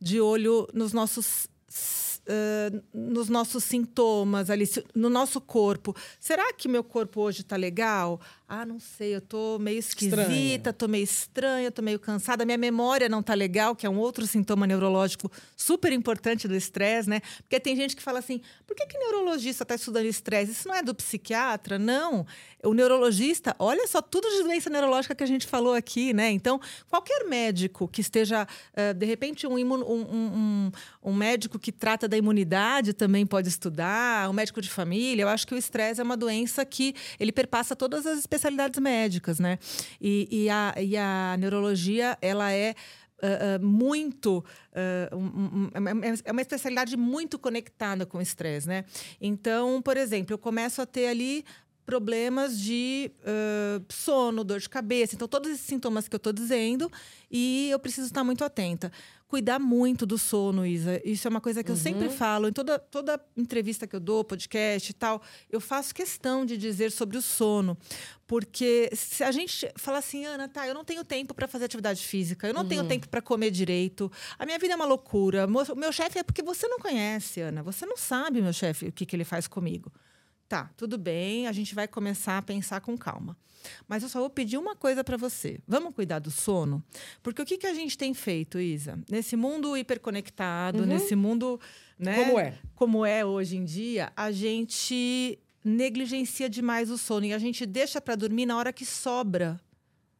de 0.00 0.20
olho 0.20 0.66
nos 0.74 0.92
nossos 0.92 1.48
uh, 2.26 2.82
nos 2.92 3.28
nossos 3.28 3.64
sintomas 3.64 4.50
ali, 4.50 4.64
no 4.94 5.10
nosso 5.10 5.40
corpo. 5.40 5.94
Será 6.18 6.52
que 6.52 6.68
meu 6.68 6.84
corpo 6.84 7.20
hoje 7.20 7.42
está 7.42 7.56
legal? 7.56 8.20
Ah, 8.52 8.66
não 8.66 8.80
sei, 8.80 9.14
eu 9.14 9.20
tô 9.20 9.60
meio 9.60 9.78
esquisita, 9.78 10.22
estranha. 10.22 10.72
tô 10.72 10.88
meio 10.88 11.04
estranha, 11.04 11.70
tô 11.70 11.82
meio 11.82 12.00
cansada, 12.00 12.44
minha 12.44 12.58
memória 12.58 13.08
não 13.08 13.22
tá 13.22 13.32
legal, 13.32 13.76
que 13.76 13.86
é 13.86 13.88
um 13.88 13.96
outro 13.96 14.26
sintoma 14.26 14.66
neurológico 14.66 15.30
super 15.56 15.92
importante 15.92 16.48
do 16.48 16.56
estresse, 16.56 17.08
né? 17.08 17.20
Porque 17.42 17.60
tem 17.60 17.76
gente 17.76 17.94
que 17.94 18.02
fala 18.02 18.18
assim: 18.18 18.40
por 18.66 18.74
que, 18.74 18.84
que 18.86 18.98
neurologista 18.98 19.62
está 19.62 19.76
estudando 19.76 20.06
estresse? 20.06 20.50
Isso 20.50 20.66
não 20.66 20.74
é 20.74 20.82
do 20.82 20.92
psiquiatra? 20.92 21.78
Não. 21.78 22.26
O 22.64 22.74
neurologista, 22.74 23.54
olha 23.56 23.86
só 23.86 24.02
tudo 24.02 24.28
de 24.28 24.42
doença 24.42 24.68
neurológica 24.68 25.14
que 25.14 25.22
a 25.22 25.26
gente 25.28 25.46
falou 25.46 25.72
aqui, 25.72 26.12
né? 26.12 26.30
Então, 26.32 26.60
qualquer 26.90 27.24
médico 27.28 27.86
que 27.86 28.00
esteja, 28.00 28.48
uh, 28.72 28.92
de 28.92 29.06
repente, 29.06 29.46
um, 29.46 29.58
imun, 29.58 29.78
um, 29.78 30.00
um, 30.02 30.72
um 31.04 31.14
médico 31.14 31.56
que 31.56 31.70
trata 31.70 32.08
da 32.08 32.18
imunidade 32.18 32.94
também 32.94 33.24
pode 33.24 33.48
estudar, 33.48 34.28
um 34.28 34.32
médico 34.32 34.60
de 34.60 34.68
família. 34.68 35.22
Eu 35.22 35.28
acho 35.28 35.46
que 35.46 35.54
o 35.54 35.56
estresse 35.56 36.00
é 36.00 36.04
uma 36.04 36.16
doença 36.16 36.64
que 36.66 36.94
ele 37.18 37.30
perpassa 37.30 37.76
todas 37.76 38.04
as 38.04 38.18
especialidades 38.18 38.39
especialidades 38.40 38.80
médicas, 38.80 39.38
né? 39.38 39.58
E, 40.00 40.28
e, 40.30 40.50
a, 40.50 40.74
e 40.78 40.96
a 40.96 41.36
neurologia, 41.38 42.16
ela 42.20 42.52
é 42.52 42.74
Uh, 43.22 43.60
uh, 43.60 43.66
muito. 43.66 44.42
Uh, 44.72 45.14
um, 45.14 45.26
um, 45.26 45.70
é 46.24 46.32
uma 46.32 46.40
especialidade 46.40 46.96
muito 46.96 47.38
conectada 47.38 48.06
com 48.06 48.16
o 48.16 48.22
estresse, 48.22 48.66
né? 48.66 48.86
Então, 49.20 49.82
por 49.82 49.98
exemplo, 49.98 50.32
eu 50.32 50.38
começo 50.38 50.80
a 50.80 50.86
ter 50.86 51.06
ali 51.06 51.44
problemas 51.90 52.60
de 52.60 53.10
sono, 53.88 54.44
dor 54.44 54.60
de 54.60 54.68
cabeça. 54.68 55.16
Então, 55.16 55.26
todos 55.26 55.50
esses 55.50 55.66
sintomas 55.66 56.06
que 56.06 56.14
eu 56.14 56.18
estou 56.18 56.32
dizendo, 56.32 56.88
e 57.28 57.68
eu 57.68 57.80
preciso 57.80 58.06
estar 58.06 58.22
muito 58.22 58.44
atenta 58.44 58.92
cuidar 59.30 59.60
muito 59.60 60.04
do 60.04 60.18
sono, 60.18 60.66
Isa. 60.66 61.00
Isso 61.04 61.28
é 61.28 61.30
uma 61.30 61.40
coisa 61.40 61.62
que 61.62 61.70
uhum. 61.70 61.76
eu 61.76 61.80
sempre 61.80 62.08
uhum. 62.08 62.12
falo 62.12 62.48
em 62.48 62.52
toda, 62.52 62.80
toda 62.80 63.24
entrevista 63.36 63.86
que 63.86 63.94
eu 63.94 64.00
dou, 64.00 64.24
podcast 64.24 64.90
e 64.90 64.92
tal. 64.92 65.22
Eu 65.48 65.60
faço 65.60 65.94
questão 65.94 66.44
de 66.44 66.56
dizer 66.56 66.90
sobre 66.90 67.16
o 67.16 67.22
sono. 67.22 67.78
Porque 68.26 68.90
se 68.92 69.22
a 69.22 69.30
gente 69.30 69.70
fala 69.76 69.98
assim, 69.98 70.24
Ana, 70.24 70.48
tá, 70.48 70.66
eu 70.66 70.74
não 70.74 70.84
tenho 70.84 71.04
tempo 71.04 71.32
para 71.32 71.46
fazer 71.46 71.66
atividade 71.66 72.04
física, 72.04 72.48
eu 72.48 72.52
não 72.52 72.62
uhum. 72.62 72.68
tenho 72.68 72.88
tempo 72.88 73.08
para 73.08 73.22
comer 73.22 73.52
direito, 73.52 74.10
a 74.36 74.44
minha 74.44 74.58
vida 74.58 74.72
é 74.72 74.76
uma 74.76 74.84
loucura. 74.84 75.46
O 75.46 75.76
meu 75.76 75.92
chefe 75.92 76.18
é 76.18 76.24
porque 76.24 76.42
você 76.42 76.66
não 76.66 76.80
conhece, 76.80 77.40
Ana. 77.40 77.62
Você 77.62 77.86
não 77.86 77.96
sabe, 77.96 78.42
meu 78.42 78.52
chefe, 78.52 78.86
o 78.86 78.92
que, 78.92 79.06
que 79.06 79.14
ele 79.14 79.24
faz 79.24 79.46
comigo. 79.46 79.92
Tá, 80.50 80.68
tudo 80.76 80.98
bem, 80.98 81.46
a 81.46 81.52
gente 81.52 81.76
vai 81.76 81.86
começar 81.86 82.36
a 82.36 82.42
pensar 82.42 82.80
com 82.80 82.98
calma. 82.98 83.36
Mas 83.86 84.02
eu 84.02 84.08
só 84.08 84.18
vou 84.18 84.28
pedir 84.28 84.58
uma 84.58 84.74
coisa 84.74 85.04
para 85.04 85.16
você. 85.16 85.60
Vamos 85.64 85.94
cuidar 85.94 86.18
do 86.18 86.28
sono? 86.28 86.82
Porque 87.22 87.40
o 87.40 87.46
que, 87.46 87.56
que 87.56 87.68
a 87.68 87.72
gente 87.72 87.96
tem 87.96 88.12
feito, 88.12 88.58
Isa? 88.58 88.98
Nesse 89.08 89.36
mundo 89.36 89.76
hiperconectado, 89.76 90.80
uhum. 90.80 90.86
nesse 90.86 91.14
mundo. 91.14 91.60
Né, 91.96 92.16
como 92.16 92.40
é? 92.40 92.58
Como 92.74 93.06
é 93.06 93.24
hoje 93.24 93.58
em 93.58 93.64
dia, 93.64 94.12
a 94.16 94.32
gente 94.32 95.38
negligencia 95.64 96.50
demais 96.50 96.90
o 96.90 96.98
sono 96.98 97.26
e 97.26 97.32
a 97.32 97.38
gente 97.38 97.64
deixa 97.64 98.00
para 98.00 98.16
dormir 98.16 98.44
na 98.44 98.56
hora 98.56 98.72
que 98.72 98.84
sobra 98.84 99.60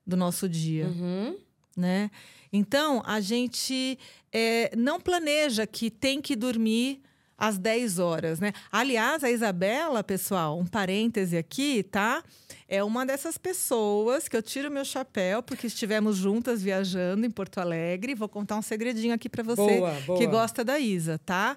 do 0.07 0.17
nosso 0.17 0.49
dia. 0.49 0.87
Uhum. 0.87 1.37
Né? 1.77 2.09
Então, 2.53 3.03
a 3.05 3.19
gente 3.19 3.99
é, 4.33 4.71
não 4.77 5.01
planeja 5.01 5.67
que 5.67 5.91
tem 5.91 6.23
que 6.23 6.37
dormir 6.37 7.03
às 7.41 7.57
10 7.57 7.99
horas, 7.99 8.39
né? 8.39 8.53
Aliás, 8.71 9.25
a 9.25 9.31
Isabela, 9.31 10.05
pessoal, 10.05 10.59
um 10.59 10.67
parêntese 10.67 11.39
aqui, 11.39 11.83
tá? 11.83 12.23
É 12.69 12.85
uma 12.85 13.07
dessas 13.07 13.39
pessoas 13.39 14.29
que 14.29 14.37
eu 14.37 14.43
tiro 14.43 14.71
meu 14.71 14.85
chapéu 14.85 15.43
porque 15.43 15.67
estivemos 15.67 16.19
juntas 16.19 16.63
viajando 16.63 17.25
em 17.25 17.31
Porto 17.31 17.59
Alegre. 17.59 18.15
Vou 18.15 18.29
contar 18.29 18.57
um 18.57 18.63
segredinho 18.63 19.15
aqui 19.15 19.29
para 19.29 19.43
você 19.43 19.79
boa, 19.79 19.93
boa. 20.07 20.19
que 20.19 20.27
gosta 20.27 20.63
da 20.63 20.79
Isa, 20.79 21.19
tá? 21.19 21.57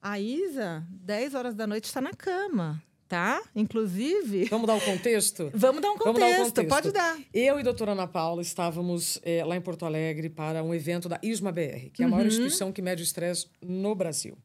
A 0.00 0.18
Isa, 0.18 0.82
10 0.90 1.34
horas 1.34 1.54
da 1.54 1.66
noite, 1.66 1.84
está 1.84 2.00
na 2.00 2.14
cama 2.14 2.82
tá? 3.08 3.42
Inclusive. 3.56 4.44
Vamos 4.44 4.66
dar 4.66 4.74
o 4.74 4.76
um 4.76 4.80
contexto? 4.80 5.50
Vamos 5.54 5.80
dar 5.80 5.90
um 5.90 5.96
contexto, 5.96 6.20
dar 6.20 6.26
um 6.26 6.44
contexto. 6.44 6.68
pode 6.68 6.92
dar. 6.92 7.18
Eu 7.32 7.56
e 7.56 7.60
a 7.60 7.64
doutora 7.64 7.92
Ana 7.92 8.06
Paula 8.06 8.42
estávamos 8.42 9.18
é, 9.22 9.42
lá 9.44 9.56
em 9.56 9.60
Porto 9.60 9.86
Alegre 9.86 10.28
para 10.28 10.62
um 10.62 10.74
evento 10.74 11.08
da 11.08 11.18
ISMA 11.22 11.50
BR, 11.50 11.88
que 11.92 12.02
é 12.02 12.04
a 12.04 12.08
maior 12.08 12.20
uhum. 12.20 12.28
instituição 12.28 12.70
que 12.70 12.82
mede 12.82 13.02
o 13.02 13.04
estresse 13.04 13.46
no 13.62 13.94
Brasil. 13.94 14.36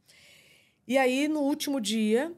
E 0.88 0.98
aí, 0.98 1.28
no 1.28 1.40
último 1.40 1.80
dia, 1.80 2.32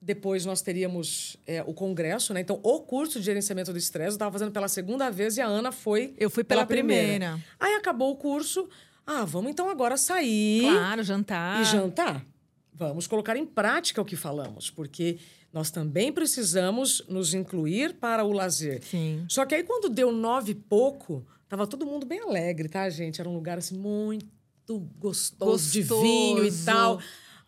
depois 0.00 0.46
nós 0.46 0.62
teríamos 0.62 1.36
é, 1.46 1.62
o 1.66 1.74
congresso, 1.74 2.32
né? 2.32 2.40
Então, 2.40 2.58
o 2.62 2.80
curso 2.80 3.18
de 3.18 3.24
gerenciamento 3.24 3.72
do 3.72 3.78
estresse 3.78 4.10
eu 4.10 4.14
estava 4.14 4.32
fazendo 4.32 4.52
pela 4.52 4.68
segunda 4.68 5.10
vez 5.10 5.36
e 5.36 5.40
a 5.40 5.46
Ana 5.46 5.70
foi. 5.70 6.14
Eu 6.18 6.30
fui 6.30 6.42
pela, 6.42 6.64
pela 6.64 6.66
primeira. 6.66 7.08
primeira. 7.08 7.44
Aí 7.58 7.74
acabou 7.74 8.10
o 8.12 8.16
curso. 8.16 8.68
Ah, 9.06 9.24
vamos 9.24 9.50
então 9.50 9.68
agora 9.68 9.96
sair. 9.96 10.62
Claro, 10.62 11.02
jantar. 11.02 11.60
E 11.60 11.64
jantar. 11.64 12.24
Vamos 12.72 13.06
colocar 13.06 13.36
em 13.36 13.44
prática 13.44 14.00
o 14.00 14.04
que 14.04 14.16
falamos, 14.16 14.70
porque 14.70 15.18
nós 15.52 15.70
também 15.70 16.12
precisamos 16.12 17.04
nos 17.08 17.34
incluir 17.34 17.94
para 17.94 18.24
o 18.24 18.32
lazer. 18.32 18.82
Sim. 18.82 19.24
Só 19.28 19.44
que 19.44 19.54
aí, 19.54 19.64
quando 19.64 19.90
deu 19.90 20.12
nove 20.12 20.52
e 20.52 20.54
pouco, 20.54 21.26
tava 21.48 21.66
todo 21.66 21.84
mundo 21.84 22.06
bem 22.06 22.20
alegre, 22.20 22.68
tá, 22.68 22.88
gente? 22.88 23.20
Era 23.20 23.28
um 23.28 23.34
lugar 23.34 23.58
assim 23.58 23.76
muito 23.76 24.78
gostoso, 24.98 25.52
gostoso. 25.52 25.72
de 25.72 25.82
vinho 25.82 26.44
e 26.44 26.52
tal. 26.64 27.00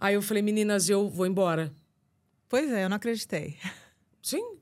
Aí 0.02 0.14
eu 0.14 0.22
falei, 0.22 0.42
meninas, 0.42 0.88
eu 0.88 1.08
vou 1.08 1.24
embora. 1.24 1.72
Pois 2.48 2.68
é, 2.72 2.84
eu 2.84 2.88
não 2.88 2.96
acreditei. 2.96 3.56
Sim, 4.20 4.56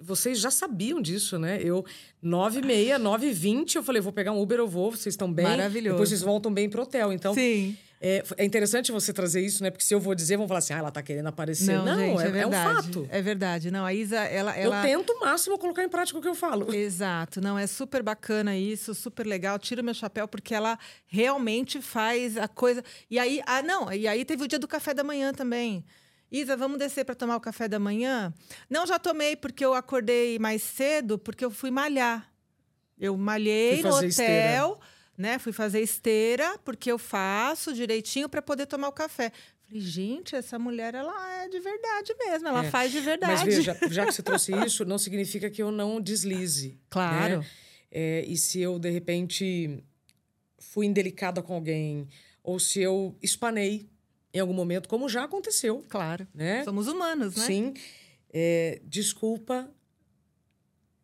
vocês 0.00 0.38
já 0.38 0.52
sabiam 0.52 1.02
disso, 1.02 1.36
né? 1.36 1.60
Eu, 1.60 1.84
nove 2.22 2.60
e 2.60 2.64
meia, 2.64 2.96
nove 2.96 3.26
e 3.26 3.32
vinte, 3.32 3.74
eu 3.74 3.82
falei, 3.82 4.00
vou 4.00 4.12
pegar 4.12 4.30
um 4.30 4.40
Uber, 4.40 4.60
eu 4.60 4.68
vou, 4.68 4.92
vocês 4.92 5.14
estão 5.14 5.32
bem. 5.32 5.44
Maravilhoso. 5.44 5.94
Depois 5.96 6.08
vocês 6.10 6.22
voltam 6.22 6.54
bem 6.54 6.70
pro 6.70 6.82
hotel. 6.82 7.12
Então, 7.12 7.34
Sim. 7.34 7.76
É, 8.06 8.22
é, 8.36 8.44
interessante 8.44 8.92
você 8.92 9.14
trazer 9.14 9.40
isso, 9.40 9.62
né? 9.62 9.70
Porque 9.70 9.82
se 9.82 9.94
eu 9.94 9.98
vou 9.98 10.14
dizer, 10.14 10.36
vão 10.36 10.46
falar 10.46 10.58
assim, 10.58 10.74
ah, 10.74 10.78
ela 10.78 10.90
tá 10.90 11.02
querendo 11.02 11.26
aparecer. 11.26 11.74
Não, 11.74 11.86
não 11.86 11.96
gente, 11.96 12.20
é, 12.20 12.38
é, 12.38 12.42
é, 12.42 12.46
um 12.46 12.52
fato. 12.52 13.08
É 13.10 13.22
verdade. 13.22 13.70
Não, 13.70 13.82
a 13.82 13.94
Isa, 13.94 14.18
ela, 14.18 14.54
ela... 14.54 14.86
Eu 14.86 14.98
tento 14.98 15.10
o 15.14 15.20
máximo 15.20 15.58
colocar 15.58 15.82
em 15.82 15.88
prática 15.88 16.18
o 16.18 16.20
que 16.20 16.28
eu 16.28 16.34
falo. 16.34 16.74
Exato. 16.74 17.40
Não, 17.40 17.58
é 17.58 17.66
super 17.66 18.02
bacana 18.02 18.54
isso, 18.54 18.94
super 18.94 19.26
legal. 19.26 19.58
Tiro 19.58 19.82
meu 19.82 19.94
chapéu 19.94 20.28
porque 20.28 20.54
ela 20.54 20.78
realmente 21.06 21.80
faz 21.80 22.36
a 22.36 22.46
coisa... 22.46 22.84
E 23.10 23.18
aí, 23.18 23.40
ah, 23.46 23.62
não, 23.62 23.90
e 23.90 24.06
aí 24.06 24.22
teve 24.22 24.44
o 24.44 24.48
dia 24.48 24.58
do 24.58 24.68
café 24.68 24.92
da 24.92 25.02
manhã 25.02 25.32
também. 25.32 25.82
Isa, 26.30 26.58
vamos 26.58 26.78
descer 26.78 27.06
para 27.06 27.14
tomar 27.14 27.36
o 27.36 27.40
café 27.40 27.68
da 27.68 27.78
manhã? 27.78 28.34
Não, 28.68 28.86
já 28.86 28.98
tomei 28.98 29.34
porque 29.34 29.64
eu 29.64 29.72
acordei 29.72 30.38
mais 30.38 30.62
cedo, 30.62 31.18
porque 31.18 31.42
eu 31.42 31.50
fui 31.50 31.70
malhar. 31.70 32.30
Eu 32.98 33.16
malhei 33.16 33.82
no 33.82 33.94
hotel... 33.94 34.08
Esteira 34.08 34.93
né? 35.16 35.38
Fui 35.38 35.52
fazer 35.52 35.80
esteira, 35.80 36.58
porque 36.64 36.90
eu 36.90 36.98
faço 36.98 37.72
direitinho 37.72 38.28
para 38.28 38.42
poder 38.42 38.66
tomar 38.66 38.88
o 38.88 38.92
café. 38.92 39.32
Falei, 39.66 39.80
gente, 39.80 40.36
essa 40.36 40.58
mulher, 40.58 40.94
ela 40.94 41.42
é 41.42 41.48
de 41.48 41.58
verdade 41.58 42.14
mesmo, 42.18 42.48
ela 42.48 42.64
é. 42.64 42.70
faz 42.70 42.92
de 42.92 43.00
verdade. 43.00 43.32
Mas 43.32 43.42
veja, 43.42 43.78
já 43.90 44.06
que 44.06 44.12
você 44.12 44.22
trouxe 44.22 44.52
isso, 44.64 44.84
não 44.84 44.98
significa 44.98 45.48
que 45.50 45.62
eu 45.62 45.70
não 45.70 46.00
deslize. 46.00 46.78
Claro. 46.90 47.38
Né? 47.38 47.46
É, 47.90 48.24
e 48.26 48.36
se 48.36 48.60
eu, 48.60 48.78
de 48.78 48.90
repente, 48.90 49.82
fui 50.58 50.86
indelicada 50.86 51.42
com 51.42 51.54
alguém, 51.54 52.08
ou 52.42 52.58
se 52.58 52.80
eu 52.80 53.16
espanei 53.22 53.88
em 54.32 54.40
algum 54.40 54.52
momento, 54.52 54.88
como 54.88 55.08
já 55.08 55.24
aconteceu. 55.24 55.84
Claro. 55.88 56.26
Né? 56.34 56.64
Somos 56.64 56.88
humanos, 56.88 57.36
né? 57.36 57.46
Sim. 57.46 57.74
É, 58.32 58.80
desculpa 58.84 59.70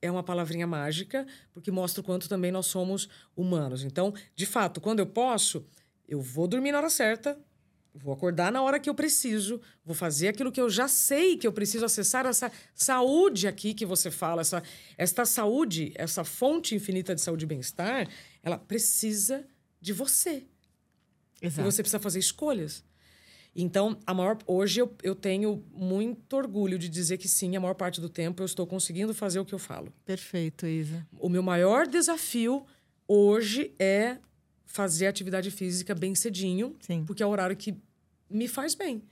é 0.02 0.10
uma 0.10 0.22
palavrinha 0.22 0.66
mágica, 0.66 1.26
porque 1.52 1.70
mostra 1.70 2.00
o 2.00 2.04
quanto 2.04 2.28
também 2.28 2.50
nós 2.50 2.66
somos 2.66 3.08
humanos. 3.36 3.84
Então, 3.84 4.14
de 4.34 4.46
fato, 4.46 4.80
quando 4.80 5.00
eu 5.00 5.06
posso, 5.06 5.66
eu 6.08 6.20
vou 6.20 6.46
dormir 6.46 6.72
na 6.72 6.78
hora 6.78 6.90
certa, 6.90 7.38
vou 7.94 8.12
acordar 8.12 8.52
na 8.52 8.62
hora 8.62 8.78
que 8.78 8.88
eu 8.88 8.94
preciso, 8.94 9.60
vou 9.84 9.94
fazer 9.94 10.28
aquilo 10.28 10.52
que 10.52 10.60
eu 10.60 10.70
já 10.70 10.88
sei 10.88 11.36
que 11.36 11.46
eu 11.46 11.52
preciso 11.52 11.84
acessar 11.84 12.26
essa 12.26 12.50
saúde 12.74 13.48
aqui 13.48 13.74
que 13.74 13.84
você 13.84 14.10
fala, 14.10 14.40
essa 14.42 14.62
esta 14.96 15.24
saúde, 15.24 15.92
essa 15.96 16.24
fonte 16.24 16.74
infinita 16.74 17.14
de 17.14 17.20
saúde 17.20 17.44
e 17.44 17.48
bem-estar, 17.48 18.08
ela 18.42 18.58
precisa 18.58 19.46
de 19.80 19.92
você. 19.92 20.44
Exato. 21.42 21.68
E 21.68 21.72
você 21.72 21.82
precisa 21.82 21.98
fazer 21.98 22.18
escolhas. 22.18 22.84
Então, 23.54 23.98
a 24.06 24.14
maior, 24.14 24.38
hoje 24.46 24.80
eu, 24.80 24.94
eu 25.02 25.14
tenho 25.14 25.64
muito 25.72 26.36
orgulho 26.36 26.78
de 26.78 26.88
dizer 26.88 27.18
que 27.18 27.28
sim, 27.28 27.56
a 27.56 27.60
maior 27.60 27.74
parte 27.74 28.00
do 28.00 28.08
tempo 28.08 28.42
eu 28.42 28.46
estou 28.46 28.66
conseguindo 28.66 29.12
fazer 29.12 29.40
o 29.40 29.44
que 29.44 29.52
eu 29.52 29.58
falo. 29.58 29.92
Perfeito, 30.04 30.66
Isa. 30.66 31.06
O 31.18 31.28
meu 31.28 31.42
maior 31.42 31.86
desafio 31.86 32.64
hoje 33.08 33.72
é 33.78 34.18
fazer 34.64 35.08
atividade 35.08 35.50
física 35.50 35.94
bem 35.94 36.14
cedinho, 36.14 36.76
sim. 36.80 37.04
porque 37.04 37.22
é 37.22 37.26
o 37.26 37.28
horário 37.28 37.56
que 37.56 37.74
me 38.30 38.46
faz 38.46 38.74
bem. 38.74 39.02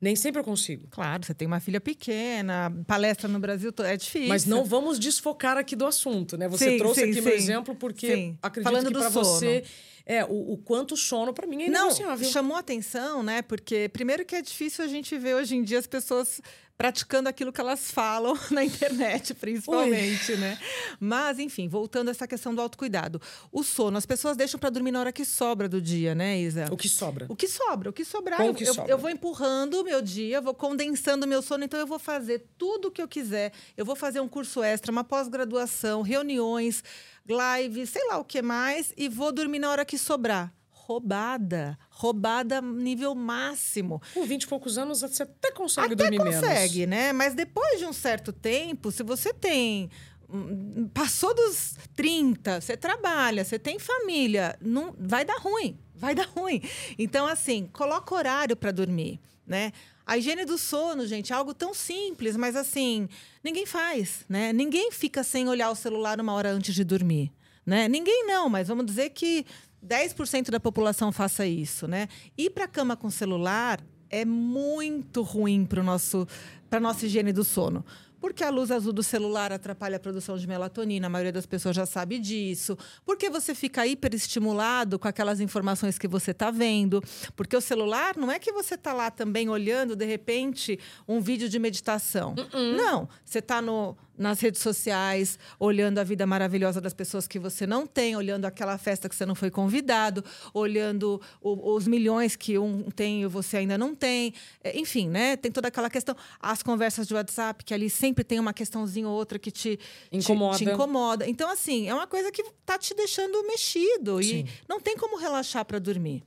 Nem 0.00 0.16
sempre 0.16 0.40
eu 0.40 0.44
consigo. 0.44 0.86
Claro, 0.90 1.24
você 1.24 1.32
tem 1.32 1.46
uma 1.46 1.60
filha 1.60 1.80
pequena, 1.80 2.70
palestra 2.86 3.28
no 3.28 3.38
Brasil 3.38 3.72
é 3.78 3.96
difícil. 3.96 4.28
Mas 4.28 4.44
não 4.44 4.64
vamos 4.64 4.98
desfocar 4.98 5.56
aqui 5.56 5.74
do 5.74 5.86
assunto, 5.86 6.36
né? 6.36 6.46
Você 6.48 6.72
sim, 6.72 6.78
trouxe 6.78 7.00
sim, 7.00 7.06
aqui 7.06 7.14
sim. 7.14 7.20
meu 7.22 7.34
exemplo 7.34 7.74
porque 7.74 8.34
acredito 8.42 8.70
Falando 8.70 8.88
que 8.88 8.98
para 8.98 9.08
você 9.08 9.64
é, 10.06 10.24
o, 10.24 10.52
o 10.52 10.58
quanto 10.58 10.96
sono 10.96 11.32
para 11.32 11.46
mim 11.46 11.64
é. 11.64 11.68
Não, 11.68 11.90
chamou 12.24 12.56
atenção, 12.56 13.22
né? 13.22 13.42
Porque 13.42 13.88
primeiro 13.88 14.24
que 14.24 14.36
é 14.36 14.42
difícil 14.42 14.84
a 14.84 14.88
gente 14.88 15.16
ver 15.16 15.34
hoje 15.34 15.56
em 15.56 15.62
dia 15.62 15.78
as 15.78 15.86
pessoas 15.86 16.40
praticando 16.76 17.28
aquilo 17.28 17.52
que 17.52 17.60
elas 17.60 17.90
falam 17.90 18.36
na 18.50 18.64
internet, 18.64 19.32
principalmente, 19.34 20.32
Ui. 20.32 20.38
né? 20.38 20.58
Mas, 20.98 21.38
enfim, 21.38 21.68
voltando 21.68 22.08
a 22.08 22.10
essa 22.10 22.26
questão 22.26 22.54
do 22.54 22.60
autocuidado. 22.60 23.20
O 23.52 23.62
sono, 23.62 23.96
as 23.96 24.04
pessoas 24.04 24.36
deixam 24.36 24.58
para 24.58 24.70
dormir 24.70 24.90
na 24.90 25.00
hora 25.00 25.12
que 25.12 25.24
sobra 25.24 25.68
do 25.68 25.80
dia, 25.80 26.14
né, 26.14 26.38
Isa? 26.38 26.68
O 26.72 26.76
que 26.76 26.88
sobra? 26.88 27.26
O 27.28 27.36
que 27.36 27.46
sobra, 27.46 27.90
o 27.90 27.92
que 27.92 28.04
sobrar. 28.04 28.38
Como 28.38 28.50
eu, 28.50 28.54
que 28.54 28.64
eu, 28.64 28.74
sobra? 28.74 28.90
eu 28.90 28.98
vou 28.98 29.08
empurrando 29.08 29.80
o 29.80 29.84
meu 29.84 30.02
dia, 30.02 30.40
vou 30.40 30.54
condensando 30.54 31.24
o 31.24 31.28
meu 31.28 31.42
sono, 31.42 31.64
então 31.64 31.78
eu 31.78 31.86
vou 31.86 31.98
fazer 31.98 32.44
tudo 32.58 32.88
o 32.88 32.90
que 32.90 33.00
eu 33.00 33.08
quiser. 33.08 33.52
Eu 33.76 33.84
vou 33.84 33.94
fazer 33.94 34.20
um 34.20 34.28
curso 34.28 34.62
extra, 34.62 34.90
uma 34.90 35.04
pós-graduação, 35.04 36.02
reuniões, 36.02 36.82
lives, 37.28 37.90
sei 37.90 38.06
lá 38.08 38.18
o 38.18 38.24
que 38.24 38.42
mais, 38.42 38.92
e 38.96 39.08
vou 39.08 39.32
dormir 39.32 39.58
na 39.58 39.70
hora 39.70 39.84
que 39.84 39.98
sobrar 39.98 40.52
roubada. 40.84 41.78
Roubada 41.88 42.60
nível 42.60 43.14
máximo. 43.14 44.02
Com 44.12 44.24
20 44.24 44.42
e 44.42 44.46
poucos 44.46 44.76
anos, 44.76 45.00
você 45.00 45.22
até 45.22 45.50
consegue 45.50 45.94
até 45.94 45.96
dormir 45.96 46.18
consegue, 46.18 46.36
menos. 46.36 46.48
consegue, 46.48 46.86
né? 46.86 47.12
Mas 47.12 47.34
depois 47.34 47.78
de 47.78 47.86
um 47.86 47.92
certo 47.92 48.32
tempo, 48.32 48.90
se 48.90 49.02
você 49.02 49.32
tem 49.32 49.90
hum, 50.28 50.88
passou 50.92 51.34
dos 51.34 51.76
30, 51.96 52.60
você 52.60 52.76
trabalha, 52.76 53.44
você 53.44 53.58
tem 53.58 53.78
família, 53.78 54.58
não 54.60 54.94
vai 54.98 55.24
dar 55.24 55.38
ruim, 55.38 55.78
vai 55.94 56.14
dar 56.14 56.26
ruim. 56.36 56.62
Então 56.98 57.26
assim, 57.26 57.68
coloca 57.72 58.14
horário 58.14 58.56
para 58.56 58.72
dormir, 58.72 59.20
né? 59.46 59.72
A 60.06 60.18
higiene 60.18 60.44
do 60.44 60.58
sono, 60.58 61.06
gente, 61.06 61.32
é 61.32 61.36
algo 61.36 61.54
tão 61.54 61.72
simples, 61.72 62.36
mas 62.36 62.56
assim, 62.56 63.08
ninguém 63.42 63.64
faz, 63.64 64.24
né? 64.28 64.52
Ninguém 64.52 64.92
fica 64.92 65.24
sem 65.24 65.48
olhar 65.48 65.70
o 65.70 65.74
celular 65.74 66.20
uma 66.20 66.34
hora 66.34 66.50
antes 66.50 66.74
de 66.74 66.84
dormir, 66.84 67.32
né? 67.64 67.88
Ninguém 67.88 68.26
não, 68.26 68.50
mas 68.50 68.68
vamos 68.68 68.84
dizer 68.84 69.10
que 69.10 69.46
10% 69.84 70.50
da 70.50 70.60
população 70.60 71.10
faça 71.10 71.46
isso, 71.46 71.88
né? 71.88 72.08
Ir 72.36 72.50
para 72.50 72.64
a 72.64 72.68
cama 72.68 72.96
com 72.96 73.10
celular 73.10 73.80
é 74.10 74.24
muito 74.24 75.22
ruim 75.22 75.64
para 75.64 75.82
nosso 75.82 76.26
para 76.68 76.80
nossa 76.80 77.06
higiene 77.06 77.32
do 77.32 77.44
sono 77.44 77.84
porque 78.24 78.42
a 78.42 78.48
luz 78.48 78.70
azul 78.70 78.90
do 78.90 79.02
celular 79.02 79.52
atrapalha 79.52 79.98
a 79.98 80.00
produção 80.00 80.38
de 80.38 80.48
melatonina, 80.48 81.08
a 81.08 81.10
maioria 81.10 81.30
das 81.30 81.44
pessoas 81.44 81.76
já 81.76 81.84
sabe 81.84 82.18
disso. 82.18 82.74
Porque 83.04 83.28
você 83.28 83.54
fica 83.54 83.86
hiperestimulado 83.86 84.98
com 84.98 85.06
aquelas 85.06 85.40
informações 85.40 85.98
que 85.98 86.08
você 86.08 86.30
está 86.30 86.50
vendo. 86.50 87.04
Porque 87.36 87.54
o 87.54 87.60
celular 87.60 88.16
não 88.16 88.30
é 88.30 88.38
que 88.38 88.50
você 88.50 88.76
está 88.76 88.94
lá 88.94 89.10
também 89.10 89.50
olhando, 89.50 89.94
de 89.94 90.06
repente, 90.06 90.80
um 91.06 91.20
vídeo 91.20 91.50
de 91.50 91.58
meditação. 91.58 92.32
Uh 92.32 92.56
-uh. 92.56 92.76
Não, 92.78 93.08
você 93.22 93.40
está 93.40 93.60
no 93.60 93.94
nas 94.16 94.40
redes 94.40 94.60
sociais, 94.60 95.38
olhando 95.58 95.98
a 95.98 96.04
vida 96.04 96.26
maravilhosa 96.26 96.80
das 96.80 96.94
pessoas 96.94 97.26
que 97.26 97.38
você 97.38 97.66
não 97.66 97.86
tem, 97.86 98.16
olhando 98.16 98.44
aquela 98.44 98.78
festa 98.78 99.08
que 99.08 99.14
você 99.14 99.26
não 99.26 99.34
foi 99.34 99.50
convidado, 99.50 100.24
olhando 100.52 101.20
o, 101.40 101.74
os 101.74 101.86
milhões 101.86 102.36
que 102.36 102.58
um 102.58 102.90
tem 102.90 103.22
e 103.22 103.26
você 103.26 103.58
ainda 103.58 103.76
não 103.76 103.94
tem. 103.94 104.32
É, 104.62 104.78
enfim, 104.78 105.08
né? 105.08 105.36
Tem 105.36 105.50
toda 105.50 105.68
aquela 105.68 105.90
questão. 105.90 106.16
As 106.40 106.62
conversas 106.62 107.06
de 107.06 107.14
WhatsApp, 107.14 107.64
que 107.64 107.74
ali 107.74 107.90
sempre 107.90 108.24
tem 108.24 108.38
uma 108.38 108.52
questãozinha 108.52 109.08
ou 109.08 109.14
outra 109.14 109.38
que 109.38 109.50
te 109.50 109.78
incomoda. 110.12 110.58
Te, 110.58 110.64
te 110.64 110.70
incomoda. 110.70 111.28
Então, 111.28 111.50
assim, 111.50 111.88
é 111.88 111.94
uma 111.94 112.06
coisa 112.06 112.30
que 112.30 112.44
tá 112.64 112.78
te 112.78 112.94
deixando 112.94 113.42
mexido 113.46 114.22
Sim. 114.22 114.40
e 114.40 114.46
não 114.68 114.80
tem 114.80 114.96
como 114.96 115.16
relaxar 115.18 115.64
para 115.64 115.78
dormir. 115.78 116.24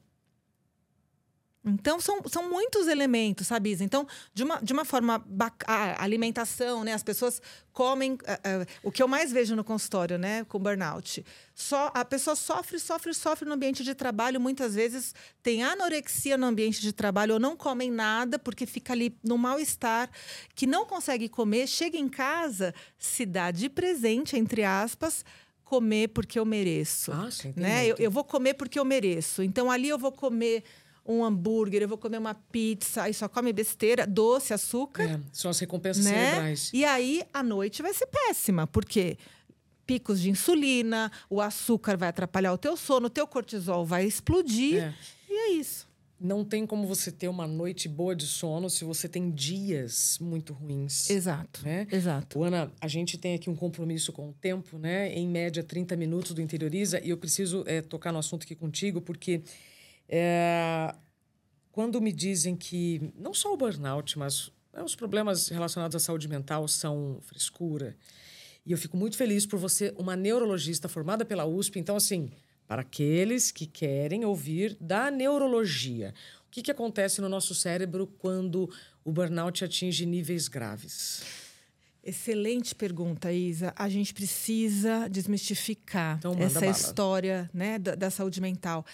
Então, 1.65 1.99
são, 1.99 2.21
são 2.27 2.49
muitos 2.49 2.87
elementos, 2.87 3.47
sabe, 3.47 3.71
Isa? 3.71 3.83
Então, 3.83 4.07
de 4.33 4.43
uma, 4.43 4.61
de 4.61 4.71
uma 4.71 4.85
forma... 4.85 5.25
A 5.65 6.01
alimentação, 6.01 6.83
né? 6.83 6.93
As 6.93 7.03
pessoas 7.03 7.41
comem... 7.73 8.13
Uh, 8.13 8.15
uh, 8.15 8.65
o 8.83 8.91
que 8.91 9.03
eu 9.03 9.07
mais 9.07 9.33
vejo 9.33 9.53
no 9.53 9.65
consultório, 9.65 10.17
né? 10.17 10.45
Com 10.45 10.59
burnout. 10.59 11.25
Só, 11.53 11.91
a 11.93 12.05
pessoa 12.05 12.37
sofre, 12.37 12.79
sofre, 12.79 13.13
sofre 13.13 13.45
no 13.45 13.55
ambiente 13.55 13.83
de 13.83 13.93
trabalho. 13.93 14.39
Muitas 14.39 14.75
vezes 14.75 15.13
tem 15.43 15.61
anorexia 15.61 16.37
no 16.37 16.45
ambiente 16.45 16.81
de 16.81 16.93
trabalho 16.93 17.33
ou 17.33 17.39
não 17.39 17.57
comem 17.57 17.91
nada 17.91 18.39
porque 18.39 18.65
fica 18.65 18.93
ali 18.93 19.17
no 19.21 19.37
mal-estar, 19.37 20.09
que 20.55 20.65
não 20.65 20.85
consegue 20.85 21.27
comer. 21.27 21.67
Chega 21.67 21.97
em 21.97 22.07
casa, 22.07 22.73
se 22.97 23.25
dá 23.25 23.51
de 23.51 23.67
presente, 23.67 24.37
entre 24.37 24.63
aspas, 24.63 25.25
comer 25.65 26.07
porque 26.09 26.39
eu 26.39 26.45
mereço. 26.45 27.11
Ah, 27.11 27.29
sim, 27.29 27.53
né? 27.57 27.85
Eu, 27.87 27.95
eu 27.99 28.11
vou 28.11 28.23
comer 28.23 28.53
porque 28.53 28.79
eu 28.79 28.85
mereço. 28.85 29.43
Então, 29.43 29.69
ali 29.69 29.89
eu 29.89 29.97
vou 29.97 30.13
comer 30.13 30.63
um 31.07 31.23
hambúrguer, 31.23 31.81
eu 31.81 31.87
vou 31.87 31.97
comer 31.97 32.17
uma 32.17 32.35
pizza, 32.35 33.03
aí 33.03 33.13
só 33.13 33.29
come 33.29 33.53
besteira, 33.53 34.05
doce, 34.05 34.53
açúcar. 34.53 35.03
É, 35.03 35.19
são 35.31 35.49
as 35.49 35.59
recompensas 35.59 36.03
né? 36.03 36.11
cerebrais. 36.11 36.71
E 36.73 36.83
aí 36.83 37.23
a 37.33 37.41
noite 37.41 37.81
vai 37.81 37.93
ser 37.93 38.07
péssima, 38.07 38.67
porque 38.67 39.17
picos 39.85 40.19
de 40.19 40.29
insulina, 40.29 41.09
o 41.29 41.39
açúcar 41.39 41.97
vai 41.97 42.09
atrapalhar 42.09 42.51
o 42.51 42.57
teu 42.57 42.75
sono, 42.75 43.07
o 43.07 43.09
teu 43.09 43.25
cortisol 43.25 43.85
vai 43.85 44.05
explodir. 44.05 44.83
É. 44.83 44.93
E 45.29 45.33
é 45.33 45.51
isso. 45.53 45.87
Não 46.19 46.43
tem 46.43 46.65
como 46.65 46.87
você 46.87 47.11
ter 47.11 47.27
uma 47.27 47.45
noite 47.45 47.87
boa 47.87 48.15
de 48.15 48.25
sono 48.25 48.71
se 48.71 48.83
você 48.83 49.07
tem 49.07 49.29
dias 49.29 50.17
muito 50.19 50.51
ruins. 50.51 51.11
Exato. 51.11 51.63
Né? 51.63 51.87
Exato. 51.91 52.43
Ana, 52.43 52.71
a 52.81 52.87
gente 52.87 53.19
tem 53.19 53.35
aqui 53.35 53.51
um 53.51 53.55
compromisso 53.55 54.11
com 54.11 54.29
o 54.29 54.33
tempo, 54.33 54.79
né? 54.79 55.13
Em 55.13 55.27
média, 55.27 55.63
30 55.63 55.95
minutos 55.95 56.33
do 56.33 56.41
Interioriza. 56.41 56.99
E 57.03 57.11
eu 57.11 57.17
preciso 57.17 57.63
é, 57.67 57.83
tocar 57.83 58.11
no 58.11 58.17
assunto 58.17 58.43
aqui 58.43 58.55
contigo, 58.55 58.99
porque 58.99 59.43
é, 60.09 60.93
quando 61.71 62.01
me 62.01 62.11
dizem 62.11 62.55
que 62.55 63.13
não 63.15 63.33
só 63.33 63.53
o 63.53 63.57
burnout, 63.57 64.17
mas 64.17 64.51
né, 64.73 64.83
os 64.83 64.95
problemas 64.95 65.49
relacionados 65.49 65.95
à 65.95 65.99
saúde 65.99 66.27
mental 66.27 66.67
são 66.67 67.19
frescura. 67.21 67.95
E 68.65 68.71
eu 68.71 68.77
fico 68.77 68.97
muito 68.97 69.15
feliz 69.15 69.45
por 69.45 69.59
você, 69.59 69.93
uma 69.97 70.15
neurologista 70.15 70.89
formada 70.89 71.23
pela 71.23 71.45
USP. 71.45 71.79
Então, 71.79 71.95
assim, 71.95 72.31
para 72.67 72.81
aqueles 72.81 73.51
que 73.51 73.65
querem 73.65 74.25
ouvir 74.25 74.75
da 74.79 75.09
neurologia, 75.09 76.13
o 76.47 76.51
que, 76.51 76.61
que 76.61 76.71
acontece 76.71 77.21
no 77.21 77.29
nosso 77.29 77.55
cérebro 77.55 78.07
quando 78.17 78.69
o 79.05 79.11
burnout 79.11 79.63
atinge 79.63 80.05
níveis 80.05 80.47
graves? 80.47 81.23
Excelente 82.03 82.73
pergunta, 82.73 83.31
Isa. 83.31 83.73
A 83.75 83.89
gente 83.89 84.13
precisa 84.13 85.07
desmistificar 85.09 86.17
então, 86.17 86.33
essa 86.39 86.61
bala. 86.61 86.71
história 86.71 87.49
né, 87.53 87.77
da, 87.77 87.95
da 87.95 88.09
saúde 88.09 88.39
mental. 88.41 88.85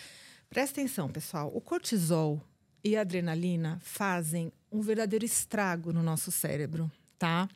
Presta 0.53 0.81
atenção, 0.81 1.09
pessoal. 1.09 1.51
O 1.51 1.59
cortisol 1.59 2.39
e 2.83 2.95
a 2.95 3.01
adrenalina 3.01 3.79
fazem 3.81 4.53
um 4.71 4.81
verdadeiro 4.81 5.25
estrago 5.25 5.91
no 5.91 6.03
nosso 6.03 6.31
cérebro, 6.31 6.91
tá? 7.17 7.49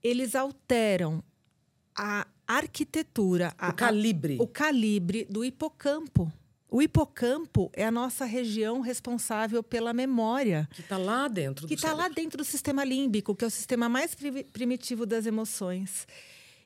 Eles 0.00 0.36
alteram 0.36 1.20
a 1.92 2.24
arquitetura, 2.46 3.52
o 3.60 3.64
a, 3.64 3.72
calibre, 3.72 4.36
a, 4.38 4.42
o 4.44 4.46
calibre 4.46 5.24
do 5.24 5.44
hipocampo. 5.44 6.32
O 6.70 6.80
hipocampo 6.80 7.68
é 7.72 7.84
a 7.84 7.90
nossa 7.90 8.24
região 8.24 8.80
responsável 8.80 9.60
pela 9.60 9.92
memória. 9.92 10.68
Que 10.72 10.82
está 10.82 10.96
lá 10.96 11.26
dentro. 11.26 11.66
Que 11.66 11.74
está 11.74 11.92
lá 11.92 12.08
dentro 12.08 12.38
do 12.38 12.44
sistema 12.44 12.84
límbico, 12.84 13.34
que 13.34 13.42
é 13.44 13.48
o 13.48 13.50
sistema 13.50 13.88
mais 13.88 14.16
primitivo 14.52 15.04
das 15.04 15.26
emoções. 15.26 16.06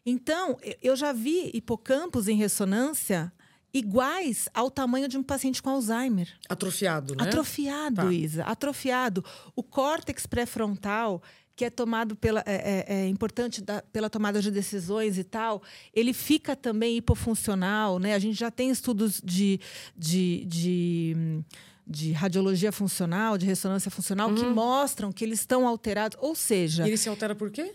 Então, 0.04 0.58
eu 0.82 0.94
já 0.94 1.10
vi 1.10 1.50
hipocampos 1.54 2.28
em 2.28 2.36
ressonância 2.36 3.32
iguais 3.72 4.48
ao 4.54 4.70
tamanho 4.70 5.08
de 5.08 5.16
um 5.18 5.22
paciente 5.22 5.62
com 5.62 5.70
Alzheimer. 5.70 6.28
Atrofiado, 6.48 7.14
né? 7.14 7.24
Atrofiado, 7.24 7.96
Tá. 8.02 8.12
Isa. 8.12 8.44
Atrofiado. 8.44 9.24
O 9.54 9.62
córtex 9.62 10.26
pré-frontal, 10.26 11.22
que 11.54 11.64
é 11.64 11.70
tomado 11.70 12.14
pela. 12.16 12.42
É, 12.46 12.84
é- 12.88 12.94
é 13.02 13.08
importante 13.08 13.60
da- 13.60 13.82
pela 13.82 14.08
tomada 14.08 14.40
de 14.40 14.50
decisões 14.50 15.18
e 15.18 15.24
tal, 15.24 15.62
ele 15.92 16.12
fica 16.12 16.54
também 16.56 16.96
hipofuncional, 16.98 17.98
né? 17.98 18.14
A 18.14 18.18
gente 18.18 18.38
já 18.38 18.50
tem 18.50 18.70
estudos 18.70 19.20
de. 19.24 19.60
de, 19.96 20.44
de 20.46 21.16
de 21.90 22.12
radiologia 22.12 22.70
funcional, 22.70 23.38
de 23.38 23.46
ressonância 23.46 23.90
funcional, 23.90 24.34
que 24.34 24.44
mostram 24.44 25.10
que 25.10 25.24
eles 25.24 25.40
estão 25.40 25.66
alterados. 25.66 26.18
Ou 26.20 26.34
seja, 26.34 26.84
E 26.84 26.90
ele 26.90 26.98
se 26.98 27.08
altera 27.08 27.34
por 27.34 27.50
quê? 27.50 27.74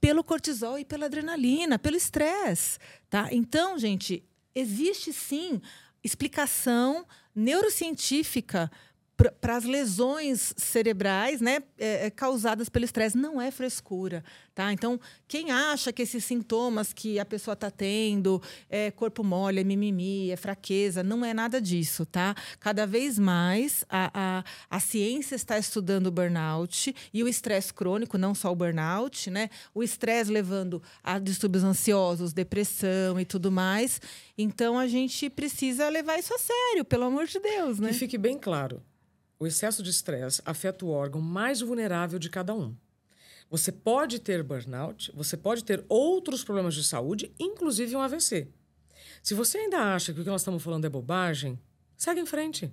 pelo 0.00 0.22
cortisol 0.22 0.78
e 0.78 0.84
pela 0.84 1.06
adrenalina, 1.06 1.76
pelo 1.76 1.96
estresse, 1.96 2.78
tá? 3.10 3.28
Então, 3.32 3.76
gente, 3.76 4.22
existe 4.54 5.12
sim 5.12 5.60
explicação 6.04 7.06
neurocientífica 7.34 8.70
para 9.30 9.56
as 9.56 9.64
lesões 9.64 10.54
cerebrais, 10.56 11.40
né, 11.40 11.62
é, 11.78 12.06
é, 12.06 12.10
causadas 12.10 12.68
pelo 12.68 12.84
estresse. 12.84 13.16
Não 13.16 13.40
é 13.40 13.50
frescura, 13.50 14.24
tá? 14.54 14.72
Então, 14.72 14.98
quem 15.28 15.50
acha 15.50 15.92
que 15.92 16.02
esses 16.02 16.24
sintomas 16.24 16.92
que 16.92 17.18
a 17.18 17.24
pessoa 17.24 17.52
está 17.52 17.70
tendo, 17.70 18.42
é 18.68 18.90
corpo 18.90 19.22
mole, 19.22 19.60
é 19.60 19.64
mimimi, 19.64 20.30
é 20.30 20.36
fraqueza, 20.36 21.02
não 21.02 21.24
é 21.24 21.32
nada 21.34 21.60
disso, 21.60 22.04
tá? 22.06 22.34
Cada 22.58 22.86
vez 22.86 23.18
mais 23.18 23.84
a, 23.88 24.10
a, 24.14 24.44
a 24.70 24.80
ciência 24.80 25.34
está 25.34 25.58
estudando 25.58 26.06
o 26.06 26.10
burnout 26.10 26.94
e 27.12 27.22
o 27.22 27.28
estresse 27.28 27.72
crônico, 27.72 28.18
não 28.18 28.34
só 28.34 28.50
o 28.50 28.56
burnout, 28.56 29.30
né? 29.30 29.50
O 29.74 29.82
estresse 29.82 30.30
levando 30.30 30.82
a 31.02 31.18
distúrbios 31.18 31.64
ansiosos, 31.64 32.32
depressão 32.32 33.20
e 33.20 33.24
tudo 33.24 33.50
mais. 33.50 34.00
Então, 34.36 34.78
a 34.78 34.86
gente 34.86 35.28
precisa 35.28 35.88
levar 35.88 36.18
isso 36.18 36.34
a 36.34 36.38
sério, 36.38 36.84
pelo 36.84 37.04
amor 37.04 37.26
de 37.26 37.38
Deus, 37.38 37.78
né? 37.78 37.88
Que 37.88 37.94
fique 37.94 38.18
bem 38.18 38.38
claro: 38.38 38.82
o 39.42 39.46
excesso 39.46 39.82
de 39.82 39.90
estresse 39.90 40.40
afeta 40.44 40.84
o 40.84 40.90
órgão 40.90 41.20
mais 41.20 41.60
vulnerável 41.60 42.16
de 42.16 42.30
cada 42.30 42.54
um. 42.54 42.76
Você 43.50 43.72
pode 43.72 44.20
ter 44.20 44.40
burnout, 44.40 45.10
você 45.16 45.36
pode 45.36 45.64
ter 45.64 45.84
outros 45.88 46.44
problemas 46.44 46.76
de 46.76 46.84
saúde, 46.84 47.34
inclusive 47.40 47.96
um 47.96 48.00
AVC. 48.00 48.48
Se 49.20 49.34
você 49.34 49.58
ainda 49.58 49.94
acha 49.94 50.12
que 50.14 50.20
o 50.20 50.22
que 50.22 50.30
nós 50.30 50.42
estamos 50.42 50.62
falando 50.62 50.84
é 50.84 50.88
bobagem, 50.88 51.58
segue 51.96 52.20
em 52.20 52.26
frente. 52.26 52.72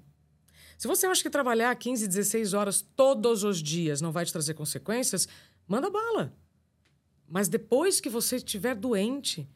Se 0.77 0.87
você 0.87 1.07
acha 1.07 1.23
que 1.23 1.29
trabalhar 1.31 1.75
15, 1.75 2.07
16 2.07 2.53
horas 2.53 2.85
todos 2.95 3.43
os 3.43 3.63
dias 3.63 3.99
não 3.99 4.11
vai 4.11 4.23
te 4.23 4.31
trazer 4.31 4.53
consequências, 4.53 5.27
manda 5.67 5.89
bala. 5.89 6.31
Mas 7.27 7.49
depois 7.49 7.99
que 7.99 8.09
você 8.09 8.35
estiver 8.35 8.75
doente 8.75 9.49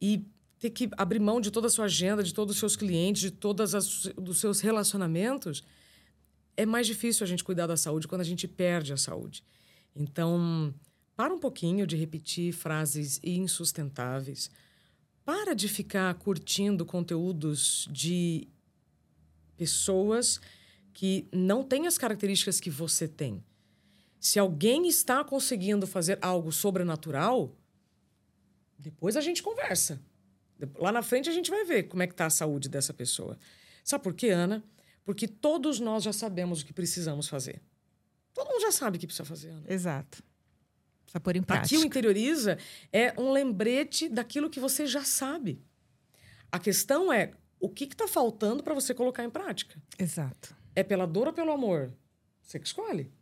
e 0.00 0.26
ter 0.58 0.70
que 0.70 0.90
abrir 0.96 1.20
mão 1.20 1.40
de 1.40 1.52
toda 1.52 1.68
a 1.68 1.70
sua 1.70 1.84
agenda, 1.84 2.20
de 2.20 2.34
todos 2.34 2.56
os 2.56 2.58
seus 2.58 2.74
clientes, 2.74 3.22
de 3.22 3.30
todos 3.30 3.74
os 3.74 4.40
seus 4.40 4.60
relacionamentos, 4.60 5.62
é 6.56 6.66
mais 6.66 6.86
difícil 6.86 7.24
a 7.24 7.26
gente 7.26 7.44
cuidar 7.44 7.66
da 7.66 7.76
saúde 7.76 8.08
quando 8.08 8.20
a 8.20 8.24
gente 8.24 8.46
perde 8.46 8.92
a 8.92 8.96
saúde. 8.96 9.44
Então, 9.94 10.74
para 11.16 11.32
um 11.32 11.38
pouquinho 11.38 11.86
de 11.86 11.96
repetir 11.96 12.52
frases 12.52 13.20
insustentáveis. 13.22 14.50
Para 15.24 15.54
de 15.54 15.68
ficar 15.68 16.12
curtindo 16.14 16.84
conteúdos 16.84 17.88
de 17.90 18.48
pessoas 19.56 20.40
que 20.92 21.28
não 21.32 21.62
têm 21.62 21.86
as 21.86 21.96
características 21.96 22.58
que 22.58 22.70
você 22.70 23.06
tem. 23.06 23.42
Se 24.18 24.38
alguém 24.38 24.88
está 24.88 25.22
conseguindo 25.22 25.86
fazer 25.86 26.18
algo 26.20 26.50
sobrenatural, 26.50 27.56
depois 28.78 29.16
a 29.16 29.20
gente 29.20 29.42
conversa. 29.42 30.00
Lá 30.76 30.92
na 30.92 31.02
frente 31.02 31.28
a 31.28 31.32
gente 31.32 31.50
vai 31.50 31.64
ver 31.64 31.84
como 31.84 32.02
é 32.02 32.06
que 32.06 32.14
está 32.14 32.26
a 32.26 32.30
saúde 32.30 32.68
dessa 32.68 32.92
pessoa. 32.92 33.38
Sabe 33.84 34.02
por 34.02 34.14
quê, 34.14 34.30
Ana? 34.30 34.62
Porque 35.04 35.26
todos 35.26 35.80
nós 35.80 36.02
já 36.04 36.12
sabemos 36.12 36.62
o 36.62 36.66
que 36.66 36.72
precisamos 36.72 37.28
fazer. 37.28 37.60
Todo 38.32 38.48
mundo 38.48 38.62
já 38.62 38.72
sabe 38.72 38.96
o 38.96 39.00
que 39.00 39.06
precisa 39.06 39.24
fazer, 39.24 39.50
Ana. 39.50 39.64
Exato. 39.68 40.22
Precisa 41.04 41.20
pôr 41.20 41.36
em 41.36 41.40
Aqui 41.40 41.46
prática. 41.46 41.80
o 41.80 41.84
interioriza 41.84 42.58
é 42.92 43.12
um 43.20 43.32
lembrete 43.32 44.08
daquilo 44.08 44.48
que 44.48 44.60
você 44.60 44.86
já 44.86 45.04
sabe. 45.04 45.62
A 46.50 46.58
questão 46.58 47.12
é 47.12 47.32
o 47.60 47.68
que 47.68 47.84
está 47.84 48.08
faltando 48.08 48.62
para 48.62 48.74
você 48.74 48.94
colocar 48.94 49.24
em 49.24 49.30
prática. 49.30 49.80
Exato. 49.98 50.56
É 50.74 50.82
pela 50.82 51.06
dor 51.06 51.28
ou 51.28 51.32
pelo 51.32 51.50
amor? 51.52 51.92
Você 52.40 52.58
que 52.58 52.66
escolhe. 52.66 53.12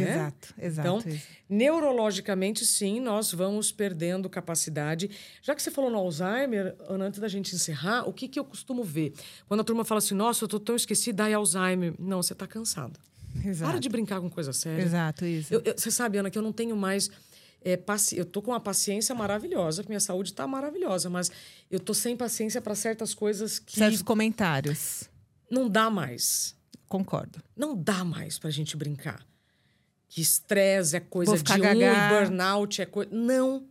Né? 0.00 0.10
Exato, 0.12 0.54
exato. 0.58 0.88
Então, 0.88 1.10
Isa. 1.12 1.20
Neurologicamente, 1.48 2.64
sim, 2.66 3.00
nós 3.00 3.32
vamos 3.32 3.72
perdendo 3.72 4.28
capacidade. 4.28 5.10
Já 5.42 5.54
que 5.54 5.62
você 5.62 5.70
falou 5.70 5.90
no 5.90 5.98
Alzheimer, 5.98 6.76
Ana, 6.88 7.06
antes 7.06 7.18
da 7.20 7.28
gente 7.28 7.54
encerrar, 7.54 8.08
o 8.08 8.12
que, 8.12 8.28
que 8.28 8.38
eu 8.38 8.44
costumo 8.44 8.84
ver? 8.84 9.12
Quando 9.48 9.60
a 9.60 9.64
turma 9.64 9.84
fala 9.84 9.98
assim, 9.98 10.14
nossa, 10.14 10.44
eu 10.44 10.48
tô 10.48 10.60
tão 10.60 10.76
esquecida, 10.76 11.24
ai, 11.24 11.32
Alzheimer. 11.34 11.94
Não, 11.98 12.22
você 12.22 12.34
tá 12.34 12.46
cansada. 12.46 12.98
Exato. 13.44 13.70
Para 13.70 13.80
de 13.80 13.88
brincar 13.88 14.20
com 14.20 14.28
coisa 14.28 14.52
séria. 14.52 14.82
Exato, 14.82 15.24
Isa. 15.24 15.54
Eu- 15.54 15.62
eu- 15.64 15.74
você 15.76 15.90
sabe, 15.90 16.18
Ana, 16.18 16.30
que 16.30 16.36
eu 16.38 16.42
não 16.42 16.52
tenho 16.52 16.76
mais. 16.76 17.08
é. 17.64 17.78
Eu 18.14 18.24
tô 18.26 18.42
com 18.42 18.50
uma 18.50 18.60
paciência 18.60 19.14
maravilhosa, 19.14 19.84
minha 19.88 20.00
saúde 20.00 20.34
tá 20.34 20.46
maravilhosa, 20.46 21.08
mas 21.08 21.30
eu 21.70 21.80
tô 21.80 21.94
sem 21.94 22.16
paciência 22.16 22.60
para 22.60 22.74
certas 22.74 23.14
coisas 23.14 23.58
que 23.58 23.78
Certos 23.78 24.02
comentários. 24.02 25.08
não 25.50 25.68
dá 25.68 25.88
mais. 25.88 26.54
Concordo. 26.88 27.40
Não 27.56 27.74
dá 27.74 28.04
mais 28.04 28.38
pra 28.38 28.50
gente 28.50 28.76
brincar. 28.76 29.24
Que 30.14 30.20
estresse 30.20 30.94
é 30.94 31.00
coisa 31.00 31.32
de 31.32 31.38
ficar 31.38 31.54
um, 31.54 31.62
gaga. 31.62 31.80
e 31.80 32.08
burnout 32.26 32.82
é 32.82 32.84
coisa. 32.84 33.10
Não. 33.10 33.66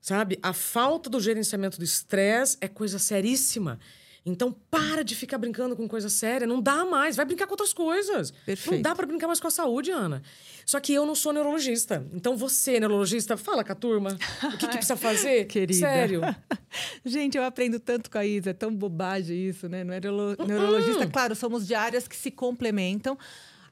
Sabe? 0.00 0.38
A 0.40 0.52
falta 0.52 1.10
do 1.10 1.18
gerenciamento 1.18 1.78
do 1.78 1.84
estresse 1.84 2.56
é 2.60 2.68
coisa 2.68 2.96
seríssima. 2.96 3.80
Então, 4.24 4.52
para 4.70 5.02
de 5.02 5.16
ficar 5.16 5.38
brincando 5.38 5.74
com 5.74 5.88
coisa 5.88 6.08
séria. 6.08 6.46
Não 6.46 6.62
dá 6.62 6.84
mais. 6.84 7.16
Vai 7.16 7.24
brincar 7.24 7.48
com 7.48 7.54
outras 7.54 7.72
coisas. 7.72 8.30
Perfeito. 8.46 8.76
Não 8.76 8.82
dá 8.82 8.94
pra 8.94 9.04
brincar 9.04 9.26
mais 9.26 9.40
com 9.40 9.48
a 9.48 9.50
saúde, 9.50 9.90
Ana. 9.90 10.22
Só 10.64 10.78
que 10.78 10.94
eu 10.94 11.04
não 11.04 11.16
sou 11.16 11.32
neurologista. 11.32 12.06
Então, 12.12 12.36
você, 12.36 12.78
neurologista, 12.78 13.36
fala 13.36 13.64
com 13.64 13.72
a 13.72 13.74
turma. 13.74 14.16
O 14.44 14.50
que, 14.58 14.68
que 14.68 14.76
precisa 14.76 14.96
fazer? 14.96 15.46
Querida. 15.50 15.80
Sério. 15.80 16.20
Gente, 17.04 17.36
eu 17.36 17.42
aprendo 17.42 17.80
tanto 17.80 18.08
com 18.08 18.18
a 18.18 18.24
Isa, 18.24 18.50
é 18.50 18.54
tão 18.54 18.72
bobagem 18.72 19.48
isso, 19.48 19.68
né? 19.68 19.82
Neurolo- 19.82 20.36
Neurologista, 20.46 21.04
claro, 21.08 21.34
somos 21.34 21.66
de 21.66 21.74
áreas 21.74 22.06
que 22.06 22.14
se 22.14 22.30
complementam. 22.30 23.18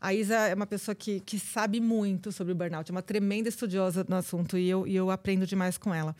A 0.00 0.14
Isa 0.14 0.34
é 0.34 0.54
uma 0.54 0.66
pessoa 0.66 0.94
que, 0.94 1.20
que 1.20 1.38
sabe 1.38 1.80
muito 1.80 2.32
sobre 2.32 2.52
o 2.52 2.56
burnout, 2.56 2.90
é 2.90 2.92
uma 2.92 3.02
tremenda 3.02 3.48
estudiosa 3.48 4.04
no 4.08 4.16
assunto 4.16 4.56
e 4.56 4.68
eu, 4.68 4.86
e 4.86 4.96
eu 4.96 5.10
aprendo 5.10 5.46
demais 5.46 5.76
com 5.76 5.94
ela. 5.94 6.16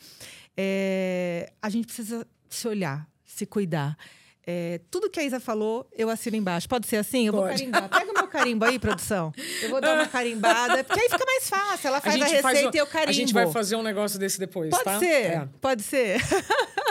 É, 0.55 1.51
a 1.61 1.69
gente 1.69 1.85
precisa 1.85 2.27
se 2.47 2.67
olhar, 2.67 3.09
se 3.25 3.45
cuidar. 3.45 3.97
É, 4.45 4.81
tudo 4.89 5.09
que 5.09 5.19
a 5.19 5.23
Isa 5.23 5.39
falou, 5.39 5.87
eu 5.95 6.09
assino 6.09 6.35
embaixo. 6.35 6.67
Pode 6.67 6.87
ser 6.87 6.97
assim? 6.97 7.27
Eu 7.27 7.33
vou 7.33 7.43
Pode. 7.43 7.53
carimbar. 7.59 7.89
Pega 7.89 8.11
o 8.11 8.13
meu 8.13 8.27
carimbo 8.27 8.65
aí, 8.65 8.79
produção. 8.79 9.31
Eu 9.61 9.69
vou 9.69 9.79
dar 9.79 9.93
uma 9.93 10.07
carimbada, 10.09 10.83
porque 10.83 10.99
aí 10.99 11.09
fica 11.09 11.23
mais 11.25 11.47
fácil. 11.49 11.87
Ela 11.89 12.01
faz 12.01 12.15
a, 12.15 12.19
faz 12.19 12.31
receita 12.31 12.69
um- 12.69 12.75
e 12.75 12.77
eu 12.79 12.87
carimbo. 12.87 13.09
A 13.09 13.13
gente 13.13 13.33
vai 13.33 13.47
fazer 13.51 13.75
um 13.75 13.83
negócio 13.83 14.17
desse 14.17 14.39
depois, 14.39 14.71
Pode 14.71 14.83
tá? 14.83 14.97
ser, 14.99 15.05
É. 15.31 15.47
pode 15.61 15.83
ser. 15.83 16.19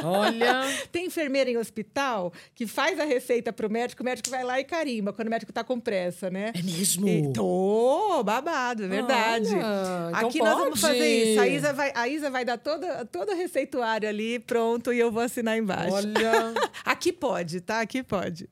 Olha. 0.02 0.62
Tem 0.92 1.06
enfermeira 1.06 1.50
em 1.50 1.56
hospital 1.56 2.32
que 2.54 2.66
faz 2.66 2.98
a 3.00 3.04
receita 3.04 3.52
pro 3.52 3.68
médico, 3.70 4.02
o 4.02 4.04
médico 4.04 4.30
vai 4.30 4.44
lá 4.44 4.60
e 4.60 4.64
carimba, 4.64 5.12
quando 5.12 5.28
o 5.28 5.30
médico 5.30 5.52
tá 5.52 5.64
com 5.64 5.78
pressa, 5.80 6.30
né? 6.30 6.52
É 6.54 6.62
mesmo? 6.62 7.08
E- 7.08 7.32
Tô, 7.32 8.22
babado, 8.24 8.84
é 8.84 8.88
verdade. 8.88 9.48
Olha, 9.54 10.08
então 10.16 10.28
Aqui 10.28 10.38
nós 10.38 10.56
vamos 10.58 10.80
pode. 10.80 10.94
fazer 10.94 11.24
isso. 11.32 11.40
A 11.40 11.48
Isa 11.48 11.72
vai, 11.72 11.92
a 11.94 12.08
Isa 12.08 12.30
vai 12.30 12.44
dar 12.44 12.58
toda, 12.58 13.04
todo 13.06 13.32
o 13.32 13.36
receituário 13.36 14.08
ali, 14.08 14.38
pronto, 14.38 14.92
e 14.92 14.98
eu 15.00 15.10
vou 15.10 15.22
assinar 15.22 15.56
embaixo. 15.58 15.94
Olha. 15.94 16.54
Aqui 16.84 17.12
pode, 17.12 17.39
tá? 17.60 17.80
Aqui 17.80 18.02
pode. 18.02 18.48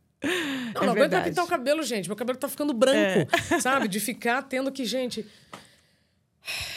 Não, 0.75 0.83
É 0.83 0.87
não 0.87 0.95
verdade. 0.95 1.29
pintar 1.31 1.45
o 1.45 1.49
cabelo, 1.49 1.83
gente. 1.83 2.09
Meu 2.09 2.17
cabelo 2.17 2.39
tá 2.39 2.49
ficando 2.49 2.73
branco, 2.73 3.31
sabe? 3.61 3.87
De 3.89 4.01
ficar 4.01 4.43
tendo 4.43 4.71
que, 4.73 4.85
gente. 4.85 5.25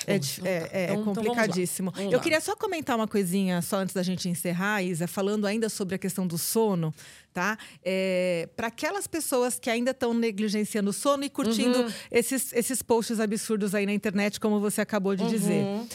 É, 0.06 0.16
então 0.16 0.46
é- 0.46 0.70
é 0.74 0.84
Então- 0.84 1.02
então 1.02 1.14
vamos 1.14 1.18
lá. 1.18 1.24
complicadíssimo. 1.24 1.94
Eu 1.98 2.12
lá. 2.18 2.20
queria 2.20 2.42
só 2.42 2.56
comentar 2.58 2.96
uma 2.96 3.08
coisinha 3.08 3.62
só 3.62 3.78
antes 3.78 3.96
da 3.96 4.04
gente 4.04 4.28
encerrar, 4.28 4.84
Isa, 4.84 5.08
falando 5.08 5.48
ainda 5.48 5.70
sobre 5.70 5.96
a 5.96 5.98
questão 5.98 6.28
do 6.28 6.38
sono, 6.38 6.94
tá? 7.34 7.58
É, 7.84 8.50
Para 8.56 8.68
aquelas 8.68 9.08
pessoas 9.08 9.58
que 9.60 9.70
ainda 9.70 9.92
estão 9.92 10.14
negligenciando 10.14 10.90
o 10.90 10.94
sono 10.94 11.24
e 11.24 11.30
curtindo 11.30 11.84
Uhum. 11.84 11.92
esses, 12.12 12.52
esses 12.52 12.82
posts 12.82 13.20
absurdos 13.20 13.74
aí 13.74 13.86
na 13.86 13.94
internet, 13.94 14.40
como 14.42 14.60
você 14.60 14.82
acabou 14.82 15.16
de 15.16 15.26
dizer. 15.30 15.64
Uhum. 15.64 15.88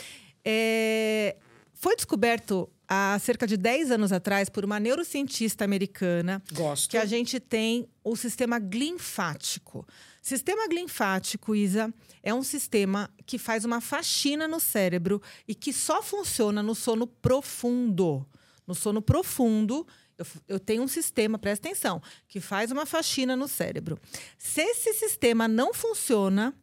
É, 0.45 1.37
foi 1.75 1.95
descoberto 1.97 2.71
há 2.89 3.19
cerca 3.19 3.47
de 3.47 3.57
10 3.57 3.91
anos 3.91 4.13
atrás 4.13 4.49
por 4.49 4.65
uma 4.65 4.79
neurocientista 4.79 5.65
americana 5.65 6.43
Gosto. 6.53 6.91
que 6.91 6.97
a 6.97 7.05
gente 7.05 7.41
tem 7.41 7.89
o 8.03 8.17
sistema 8.17 8.59
glinfático. 8.59 9.87
Sistema 10.23 10.67
glinfático, 10.69 11.55
Isa, 11.55 11.93
é 12.23 12.35
um 12.35 12.43
sistema 12.43 13.11
que 13.25 13.39
faz 13.39 13.65
uma 13.65 13.81
faxina 13.81 14.49
no 14.49 14.59
cérebro 14.59 15.23
e 15.47 15.55
que 15.55 15.73
só 15.73 16.03
funciona 16.03 16.63
no 16.63 16.75
sono 16.75 17.07
profundo. 17.07 18.27
No 18.67 18.75
sono 18.75 19.01
profundo, 19.01 19.87
eu, 20.19 20.27
eu 20.49 20.61
tenho 20.61 20.83
um 20.83 20.89
sistema, 20.89 21.39
presta 21.39 21.69
atenção, 21.69 22.03
que 22.27 22.41
faz 22.41 22.71
uma 22.71 22.87
faxina 22.87 23.37
no 23.37 23.47
cérebro. 23.47 23.99
Se 24.39 24.61
esse 24.61 24.95
sistema 24.95 25.47
não 25.47 25.73
funciona, 25.73 26.55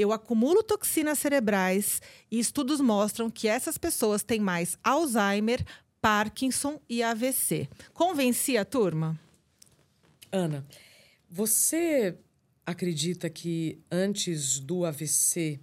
eu 0.00 0.12
acumulo 0.12 0.62
toxinas 0.62 1.18
cerebrais 1.18 2.00
e 2.30 2.38
estudos 2.38 2.80
mostram 2.80 3.30
que 3.30 3.46
essas 3.46 3.76
pessoas 3.76 4.22
têm 4.22 4.40
mais 4.40 4.78
Alzheimer, 4.82 5.64
Parkinson 6.00 6.80
e 6.88 7.02
AVC. 7.02 7.68
Convenci 7.92 8.56
a 8.56 8.64
turma? 8.64 9.20
Ana, 10.32 10.64
você 11.28 12.16
acredita 12.64 13.28
que 13.28 13.78
antes 13.90 14.58
do 14.58 14.84
AVC 14.84 15.60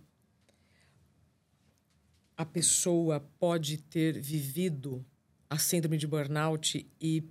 a 2.35 2.45
pessoa 2.45 3.19
pode 3.39 3.77
ter 3.77 4.19
vivido 4.19 5.03
a 5.49 5.57
síndrome 5.57 5.97
de 5.97 6.05
burnout 6.05 6.87
e 7.01 7.23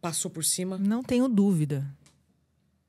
passou 0.00 0.30
por 0.30 0.44
cima? 0.44 0.78
Não 0.78 1.02
tenho 1.02 1.28
dúvida. 1.28 1.84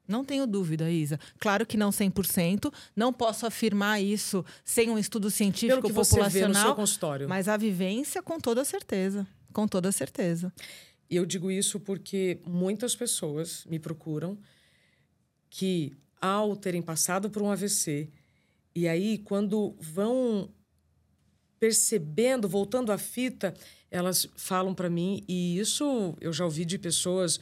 Não 0.08 0.24
tenho 0.24 0.46
dúvida, 0.46 0.90
Isa. 0.90 1.20
Claro 1.40 1.66
que 1.66 1.78
não 1.78 1.90
100%. 1.90 2.72
Não 2.96 3.12
posso 3.12 3.46
afirmar 3.46 4.02
isso 4.02 4.46
sem 4.64 4.90
um 4.90 4.98
estudo 4.98 5.32
científico 5.32 5.82
Pelo 5.82 5.82
que 5.82 5.94
populacional. 5.94 6.30
Você 6.32 6.40
vê 6.40 6.48
no 6.48 6.54
seu 6.56 6.76
consultório. 6.76 7.30
Mas 7.30 7.48
a 7.48 7.58
vivência, 7.58 8.22
com 8.22 8.40
toda 8.40 8.64
certeza. 8.64 9.28
Com 9.52 9.68
toda 9.68 9.92
certeza. 9.92 10.54
E 11.10 11.16
eu 11.16 11.26
digo 11.26 11.52
isso 11.52 11.80
porque 11.80 12.40
muitas 12.46 12.96
pessoas 12.96 13.66
me 13.66 13.80
procuram 13.80 14.38
que, 15.50 15.96
ao 16.20 16.56
terem 16.56 16.82
passado 16.82 17.30
por 17.30 17.42
um 17.42 17.52
AVC, 17.52 18.10
e 18.76 18.88
aí, 18.88 19.20
quando 19.20 19.76
vão 19.80 20.50
percebendo, 21.58 22.50
voltando 22.50 22.92
à 22.92 22.98
fita, 22.98 23.54
elas 23.90 24.28
falam 24.36 24.76
para 24.76 24.90
mim, 24.90 25.24
e 25.28 25.58
isso 25.58 26.16
eu 26.20 26.34
já 26.34 26.44
ouvi 26.44 26.66
de 26.66 26.78
pessoas 26.78 27.40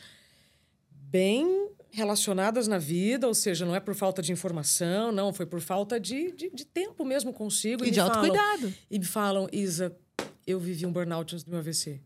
bem 0.92 1.70
relacionadas 1.94 2.68
na 2.68 2.80
vida, 2.80 3.28
ou 3.28 3.36
seja, 3.36 3.66
não 3.66 3.76
é 3.76 3.80
por 3.80 3.94
falta 3.94 4.20
de 4.20 4.32
informação, 4.32 5.12
não, 5.12 5.32
foi 5.32 5.46
por 5.46 5.62
falta 5.62 6.00
de, 6.00 6.32
de, 6.32 6.50
de 6.50 6.66
tempo 6.66 7.06
mesmo 7.06 7.32
consigo. 7.32 7.86
E, 7.86 7.90
e 7.90 7.92
de 7.92 8.00
autocuidado. 8.00 8.74
E 8.90 8.98
me 8.98 9.06
falam, 9.06 9.48
Isa, 9.52 9.96
eu 10.46 10.60
vivi 10.60 10.88
um 10.88 10.92
burnout 10.92 11.36
antes 11.36 11.44
do 11.44 11.52
meu 11.52 11.60
AVC. 11.60 12.02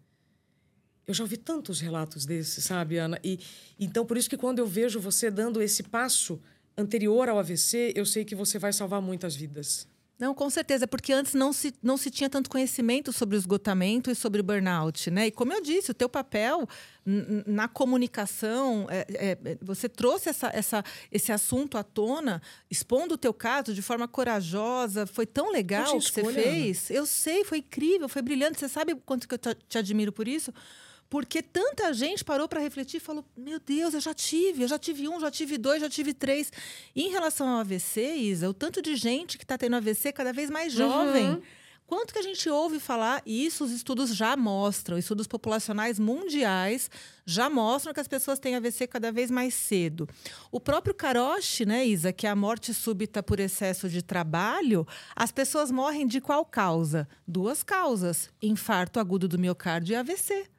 Eu 1.08 1.14
já 1.14 1.24
ouvi 1.24 1.38
tantos 1.38 1.80
relatos 1.80 2.26
desses, 2.26 2.66
sabe, 2.66 2.98
Ana? 2.98 3.18
E 3.24 3.40
então 3.80 4.06
por 4.06 4.18
isso 4.18 4.30
que 4.30 4.36
quando 4.36 4.60
eu 4.60 4.68
vejo 4.68 5.00
você 5.00 5.32
dando 5.32 5.62
esse 5.62 5.82
passo 5.84 6.38
anterior 6.78 7.30
ao 7.30 7.40
AVC, 7.40 7.94
eu 7.96 8.06
sei 8.06 8.26
que 8.26 8.36
você 8.36 8.60
vai 8.60 8.74
salvar 8.74 9.02
muitas 9.02 9.34
vidas. 9.34 9.88
Não, 10.20 10.34
com 10.34 10.50
certeza, 10.50 10.88
porque 10.88 11.14
antes 11.14 11.36
não 11.36 11.54
se, 11.54 11.74
não 11.82 11.96
se 11.96 12.10
tinha 12.10 12.28
tanto 12.28 12.50
conhecimento 12.50 13.14
sobre 13.14 13.36
o 13.36 13.40
esgotamento 13.40 14.10
e 14.10 14.16
sobre 14.16 14.42
o 14.42 14.44
burnout, 14.44 15.12
né? 15.12 15.28
E 15.28 15.32
como 15.32 15.54
eu 15.54 15.62
disse, 15.62 15.92
o 15.92 15.94
teu 15.94 16.10
papel 16.10 16.68
na 17.46 17.68
comunicação, 17.68 18.88
é, 18.90 19.06
é, 19.10 19.58
você 19.62 19.88
trouxe 19.88 20.30
essa, 20.30 20.48
essa, 20.48 20.84
esse 21.12 21.32
assunto 21.32 21.78
à 21.78 21.84
tona, 21.84 22.42
expondo 22.70 23.14
o 23.14 23.18
teu 23.18 23.34
caso 23.34 23.74
de 23.74 23.82
forma 23.82 24.08
corajosa, 24.08 25.06
foi 25.06 25.26
tão 25.26 25.52
legal 25.52 25.96
o 25.96 26.00
que 26.00 26.12
você 26.12 26.34
fez. 26.34 26.90
Ana. 26.90 27.00
Eu 27.00 27.06
sei, 27.06 27.46
foi 27.46 27.60
incrível, 27.60 28.10
foi 28.10 28.22
brilhante. 28.24 28.60
Você 28.60 28.68
sabe 28.68 28.96
quanto 29.06 29.28
que 29.28 29.36
eu 29.36 29.40
te 29.40 29.78
admiro 29.78 30.12
por 30.12 30.28
isso? 30.28 30.52
Porque 31.10 31.42
tanta 31.42 31.94
gente 31.94 32.24
parou 32.24 32.48
para 32.48 32.60
refletir 32.60 32.98
e 32.98 33.00
falou: 33.00 33.24
Meu 33.36 33.60
Deus, 33.60 33.94
eu 33.94 34.02
já 34.02 34.14
tive, 34.14 34.64
eu 34.64 34.68
já 34.68 34.78
tive 34.78 35.08
um, 35.08 35.20
já 35.20 35.32
tive 35.32 35.58
dois, 35.58 35.82
já 35.82 35.90
tive 35.90 36.14
três. 36.14 36.52
E 36.96 37.04
em 37.04 37.10
relação 37.10 37.48
ao 37.48 37.60
AVC, 37.60 38.16
Isa, 38.16 38.50
o 38.50 38.54
tanto 38.54 38.82
de 38.82 38.96
gente 38.96 39.38
que 39.38 39.44
está 39.44 39.58
tendo 39.58 39.76
AVC 39.76 40.12
cada 40.12 40.34
vez 40.34 40.50
mais 40.50 40.74
jovem. 40.74 41.30
Uhum. 41.30 41.42
Quanto 41.88 42.12
que 42.12 42.20
a 42.20 42.22
gente 42.22 42.50
ouve 42.50 42.82
falar, 42.82 43.22
e 43.26 43.46
isso 43.46 43.64
os 43.64 43.72
estudos 43.72 44.14
já 44.14 44.36
mostram, 44.36 44.98
estudos 44.98 45.26
populacionais 45.26 45.98
mundiais 45.98 46.92
já 47.26 47.50
mostram 47.50 47.94
que 47.94 48.02
as 48.02 48.10
pessoas 48.10 48.40
têm 48.40 48.58
AVC 48.58 48.88
cada 48.88 49.10
vez 49.10 49.32
mais 49.32 49.54
cedo. 49.54 50.06
O 50.52 50.60
próprio 50.60 50.94
caroche, 50.94 51.66
né, 51.66 51.86
Isa, 51.86 52.12
que 52.12 52.28
é 52.28 52.30
a 52.30 52.36
morte 52.36 52.74
súbita 52.74 53.24
por 53.24 53.40
excesso 53.40 53.88
de 53.88 54.02
trabalho, 54.02 54.86
as 55.16 55.32
pessoas 55.32 55.72
morrem 55.72 56.06
de 56.06 56.20
qual 56.20 56.44
causa? 56.46 57.08
Duas 57.26 57.64
causas: 57.64 58.30
infarto 58.42 59.00
agudo 59.00 59.26
do 59.26 59.40
miocárdio 59.40 59.94
e 59.94 59.96
AVC 59.96 60.57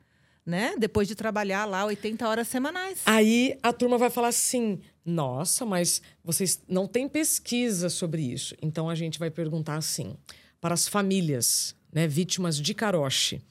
né? 0.49 0.75
Depois 0.79 1.07
de 1.07 1.15
trabalhar 1.15 1.67
lá 1.67 1.85
80 1.85 2.27
horas 2.27 2.49
semanais. 2.49 3.01
Aí 3.05 3.59
a 3.63 3.71
turma 3.71 3.99
vai 3.99 4.09
falar 4.09 4.29
assim: 4.29 4.81
nossa, 5.05 5.67
mas 5.67 6.01
vocês 6.25 6.63
não 6.67 6.89
têm 6.89 7.07
pesquisa 7.07 7.91
sobre 7.91 8.23
isso. 8.23 8.57
Então 8.63 8.89
a 8.89 8.95
gente 8.95 9.19
vai 9.19 9.31
perguntar 9.31 9.77
assim: 9.77 10.17
para 10.59 10.73
as 10.73 10.89
famílias, 10.89 11.77
né, 11.93 12.09
vítimas 12.09 12.59
de 12.59 12.73
caroche. 12.73 13.43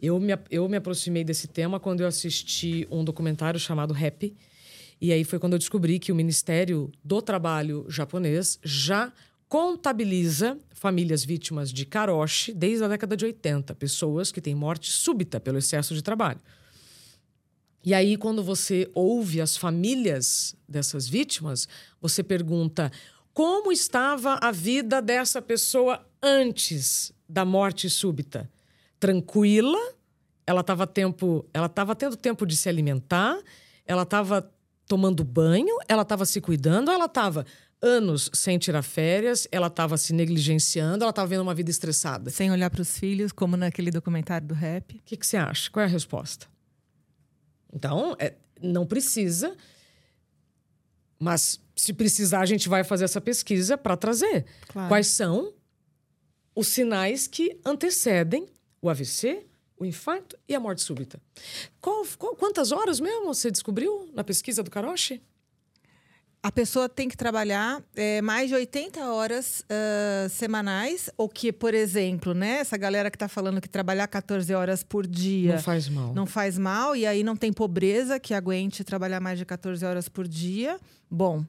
Eu 0.00 0.18
me, 0.18 0.32
eu 0.50 0.66
me 0.70 0.78
aproximei 0.78 1.22
desse 1.22 1.46
tema 1.46 1.78
quando 1.78 2.00
eu 2.00 2.06
assisti 2.06 2.88
um 2.90 3.04
documentário 3.04 3.60
chamado 3.60 3.94
Happy. 3.94 4.34
E 5.02 5.12
aí 5.12 5.24
foi 5.24 5.38
quando 5.38 5.52
eu 5.52 5.58
descobri 5.58 5.98
que 5.98 6.10
o 6.10 6.14
Ministério 6.14 6.90
do 7.04 7.20
Trabalho 7.20 7.84
japonês 7.90 8.58
já 8.64 9.12
contabiliza 9.52 10.56
famílias 10.70 11.26
vítimas 11.26 11.70
de 11.70 11.84
caroche 11.84 12.54
desde 12.54 12.84
a 12.84 12.88
década 12.88 13.14
de 13.14 13.26
80, 13.26 13.74
pessoas 13.74 14.32
que 14.32 14.40
têm 14.40 14.54
morte 14.54 14.90
súbita 14.90 15.38
pelo 15.38 15.58
excesso 15.58 15.94
de 15.94 16.00
trabalho. 16.00 16.40
E 17.84 17.92
aí, 17.92 18.16
quando 18.16 18.42
você 18.42 18.90
ouve 18.94 19.42
as 19.42 19.54
famílias 19.54 20.56
dessas 20.66 21.06
vítimas, 21.06 21.68
você 22.00 22.22
pergunta 22.22 22.90
como 23.34 23.70
estava 23.70 24.38
a 24.40 24.50
vida 24.50 25.02
dessa 25.02 25.42
pessoa 25.42 26.02
antes 26.22 27.12
da 27.28 27.44
morte 27.44 27.90
súbita? 27.90 28.50
Tranquila? 28.98 29.76
Ela 30.46 30.62
estava 30.62 30.86
tempo, 30.86 31.44
ela 31.52 31.66
estava 31.66 31.94
tendo 31.94 32.16
tempo 32.16 32.46
de 32.46 32.56
se 32.56 32.70
alimentar? 32.70 33.38
Ela 33.84 34.04
estava 34.04 34.50
tomando 34.86 35.22
banho? 35.22 35.76
Ela 35.88 36.02
estava 36.02 36.24
se 36.24 36.40
cuidando? 36.40 36.90
Ela 36.90 37.04
estava 37.04 37.44
anos 37.82 38.30
sem 38.32 38.58
tirar 38.58 38.82
férias, 38.82 39.48
ela 39.50 39.66
estava 39.66 39.98
se 39.98 40.12
negligenciando, 40.12 41.02
ela 41.02 41.10
estava 41.10 41.26
vendo 41.26 41.42
uma 41.42 41.54
vida 41.54 41.70
estressada. 41.70 42.30
Sem 42.30 42.50
olhar 42.50 42.70
para 42.70 42.80
os 42.80 42.96
filhos, 42.96 43.32
como 43.32 43.56
naquele 43.56 43.90
documentário 43.90 44.46
do 44.46 44.54
rap. 44.54 44.96
O 44.96 45.00
que, 45.04 45.16
que, 45.16 45.26
você 45.26 45.36
acha? 45.36 45.70
Qual 45.70 45.82
é 45.82 45.86
a 45.86 45.88
resposta? 45.88 46.46
Então, 47.72 48.14
é, 48.18 48.34
não 48.62 48.86
precisa, 48.86 49.56
mas 51.18 51.60
se 51.74 51.92
precisar, 51.92 52.40
a 52.40 52.46
gente 52.46 52.68
vai 52.68 52.84
fazer 52.84 53.04
essa 53.04 53.20
pesquisa 53.20 53.76
para 53.76 53.96
trazer. 53.96 54.46
Claro. 54.68 54.88
Quais 54.88 55.08
são 55.08 55.52
os 56.54 56.68
sinais 56.68 57.26
que 57.26 57.58
antecedem 57.64 58.46
o 58.80 58.88
AVC, 58.88 59.46
o 59.76 59.84
infarto 59.84 60.38
e 60.48 60.54
a 60.54 60.60
morte 60.60 60.82
súbita? 60.82 61.20
Qual, 61.80 62.04
qual, 62.16 62.36
quantas 62.36 62.70
horas 62.70 63.00
mesmo 63.00 63.24
você 63.24 63.50
descobriu 63.50 64.08
na 64.12 64.22
pesquisa 64.22 64.62
do 64.62 64.70
Karoshi? 64.70 65.20
A 66.42 66.50
pessoa 66.50 66.88
tem 66.88 67.08
que 67.08 67.16
trabalhar 67.16 67.80
é, 67.94 68.20
mais 68.20 68.48
de 68.48 68.54
80 68.56 69.00
horas 69.12 69.60
uh, 69.60 70.28
semanais, 70.28 71.08
ou 71.16 71.28
que, 71.28 71.52
por 71.52 71.72
exemplo, 71.72 72.34
né, 72.34 72.58
essa 72.58 72.76
galera 72.76 73.10
que 73.12 73.16
está 73.16 73.28
falando 73.28 73.60
que 73.60 73.68
trabalhar 73.68 74.08
14 74.08 74.52
horas 74.52 74.82
por 74.82 75.06
dia. 75.06 75.54
Não 75.54 75.62
faz 75.62 75.88
mal. 75.88 76.12
Não 76.12 76.26
faz 76.26 76.58
mal, 76.58 76.96
e 76.96 77.06
aí 77.06 77.22
não 77.22 77.36
tem 77.36 77.52
pobreza 77.52 78.18
que 78.18 78.34
aguente 78.34 78.82
trabalhar 78.82 79.20
mais 79.20 79.38
de 79.38 79.44
14 79.44 79.84
horas 79.84 80.08
por 80.08 80.26
dia. 80.26 80.80
Bom. 81.08 81.44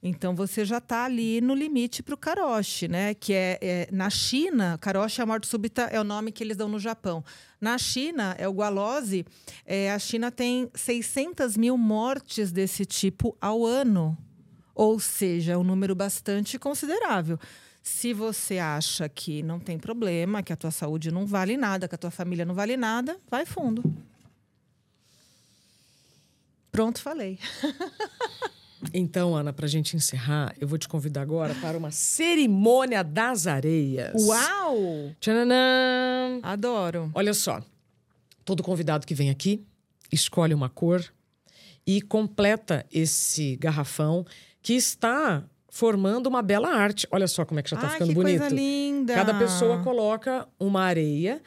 Então 0.00 0.36
você 0.36 0.64
já 0.64 0.78
está 0.78 1.06
ali 1.06 1.40
no 1.40 1.52
limite 1.52 2.04
para 2.04 2.14
o 2.14 2.16
karoshi, 2.16 2.86
né? 2.86 3.14
Que 3.14 3.32
é, 3.32 3.58
é, 3.60 3.88
na 3.90 4.08
China, 4.08 4.78
karoshi 4.80 5.20
a 5.20 5.26
morte 5.26 5.48
súbita 5.48 5.82
é 5.82 6.00
o 6.00 6.04
nome 6.04 6.30
que 6.30 6.44
eles 6.44 6.56
dão 6.56 6.68
no 6.68 6.78
Japão. 6.78 7.24
Na 7.60 7.76
China 7.76 8.36
é 8.38 8.46
o 8.46 8.52
gualose. 8.52 9.26
É, 9.66 9.90
a 9.90 9.98
China 9.98 10.30
tem 10.30 10.70
600 10.72 11.56
mil 11.56 11.76
mortes 11.76 12.52
desse 12.52 12.86
tipo 12.86 13.36
ao 13.40 13.66
ano. 13.66 14.16
Ou 14.78 15.00
seja, 15.00 15.54
é 15.54 15.56
um 15.56 15.64
número 15.64 15.92
bastante 15.92 16.56
considerável. 16.56 17.36
Se 17.82 18.14
você 18.14 18.58
acha 18.58 19.08
que 19.08 19.42
não 19.42 19.58
tem 19.58 19.76
problema, 19.76 20.40
que 20.40 20.52
a 20.52 20.56
tua 20.56 20.70
saúde 20.70 21.10
não 21.10 21.26
vale 21.26 21.56
nada, 21.56 21.88
que 21.88 21.96
a 21.96 21.98
tua 21.98 22.12
família 22.12 22.44
não 22.44 22.54
vale 22.54 22.76
nada, 22.76 23.18
vai 23.28 23.44
fundo. 23.44 23.82
Pronto, 26.70 27.02
falei. 27.02 27.38
Então, 28.94 29.34
Ana, 29.34 29.52
para 29.52 29.66
a 29.66 29.68
gente 29.68 29.96
encerrar, 29.96 30.54
eu 30.60 30.68
vou 30.68 30.78
te 30.78 30.88
convidar 30.88 31.22
agora 31.22 31.52
para 31.56 31.76
uma 31.76 31.90
cerimônia 31.90 33.02
das 33.02 33.48
areias. 33.48 34.14
Uau! 34.14 35.12
Tchananã! 35.18 36.38
Adoro. 36.44 37.10
Olha 37.12 37.34
só, 37.34 37.60
todo 38.44 38.62
convidado 38.62 39.04
que 39.04 39.16
vem 39.16 39.30
aqui 39.30 39.66
escolhe 40.12 40.54
uma 40.54 40.68
cor 40.68 41.04
e 41.84 42.00
completa 42.00 42.86
esse 42.92 43.56
garrafão 43.56 44.24
que 44.68 44.74
está 44.74 45.42
formando 45.70 46.26
uma 46.26 46.42
bela 46.42 46.68
arte. 46.68 47.08
Olha 47.10 47.26
só 47.26 47.42
como 47.42 47.58
é 47.58 47.62
que 47.62 47.70
já 47.70 47.76
está 47.76 47.88
ficando 47.88 48.08
que 48.08 48.14
bonito. 48.14 48.40
Coisa 48.40 48.54
linda. 48.54 49.14
Cada 49.14 49.32
pessoa 49.32 49.82
coloca 49.82 50.46
uma 50.60 50.82
areia 50.82 51.40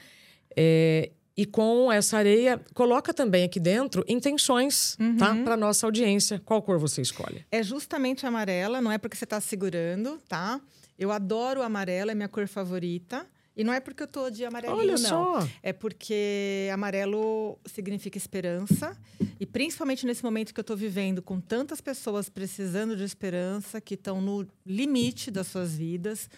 é, 0.57 1.11
e 1.37 1.45
com 1.45 1.91
essa 1.91 2.17
areia 2.17 2.59
coloca 2.73 3.13
também 3.13 3.43
aqui 3.43 3.59
dentro 3.59 4.03
intenções, 4.07 4.95
tá? 4.97 5.03
uhum. 5.03 5.17
tá? 5.17 5.35
Para 5.43 5.55
nossa 5.55 5.85
audiência. 5.85 6.41
Qual 6.43 6.63
cor 6.63 6.79
você 6.79 6.99
escolhe? 6.99 7.45
É 7.51 7.61
justamente 7.61 8.25
amarela, 8.25 8.81
não 8.81 8.91
é 8.91 8.97
porque 8.97 9.15
você 9.15 9.25
está 9.25 9.39
segurando, 9.39 10.19
tá? 10.27 10.59
Eu 10.97 11.11
adoro 11.11 11.61
amarela, 11.61 12.13
é 12.13 12.15
minha 12.15 12.27
cor 12.27 12.47
favorita. 12.47 13.27
E 13.55 13.63
não 13.63 13.73
é 13.73 13.79
porque 13.79 14.03
eu 14.03 14.07
tô 14.07 14.29
de 14.29 14.45
amarelinho, 14.45 14.79
Olha 14.79 14.93
não. 14.93 15.41
Só. 15.41 15.47
É 15.61 15.73
porque 15.73 16.69
amarelo 16.73 17.59
significa 17.65 18.17
esperança. 18.17 18.97
E 19.39 19.45
principalmente 19.45 20.05
nesse 20.05 20.23
momento 20.23 20.53
que 20.53 20.59
eu 20.59 20.63
estou 20.63 20.77
vivendo, 20.77 21.21
com 21.21 21.39
tantas 21.39 21.81
pessoas 21.81 22.29
precisando 22.29 22.95
de 22.95 23.03
esperança, 23.03 23.81
que 23.81 23.95
estão 23.95 24.21
no 24.21 24.47
limite 24.65 25.29
das 25.29 25.47
suas 25.47 25.75
vidas, 25.75 26.29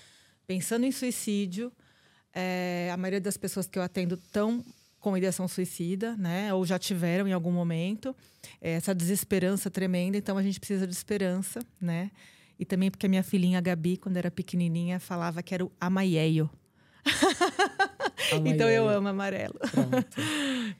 pensando 0.47 0.86
em 0.86 0.91
suicídio. 0.91 1.71
É, 2.34 2.89
a 2.91 2.97
maioria 2.97 3.21
das 3.21 3.38
pessoas 3.38 3.67
que 3.67 3.78
eu 3.78 3.84
atendo 3.84 4.15
estão 4.15 4.65
com 4.99 5.15
ideação 5.15 5.47
suicida, 5.47 6.17
né? 6.17 6.52
Ou 6.54 6.65
já 6.65 6.80
tiveram 6.80 7.28
em 7.28 7.34
algum 7.34 7.52
momento. 7.52 8.15
É, 8.60 8.71
essa 8.71 8.95
desesperança 8.95 9.69
tremenda, 9.69 10.17
então 10.17 10.38
a 10.38 10.41
gente 10.41 10.60
precisa 10.60 10.88
de 10.88 10.93
esperança, 10.93 11.60
né? 11.80 12.10
E 12.58 12.65
também 12.65 12.89
porque 12.89 13.06
a 13.06 13.10
minha 13.10 13.21
filhinha 13.23 13.62
Gabi, 13.62 13.97
quando 13.97 14.17
era 14.17 14.32
pequenininha, 14.32 14.99
falava 14.99 15.43
que 15.43 15.54
era 15.54 15.63
o 15.63 15.71
amaieio. 15.80 16.49
então 18.46 18.70
eu 18.70 18.88
amo 18.88 19.08
amarelo. 19.08 19.60
Pronto. 19.72 20.08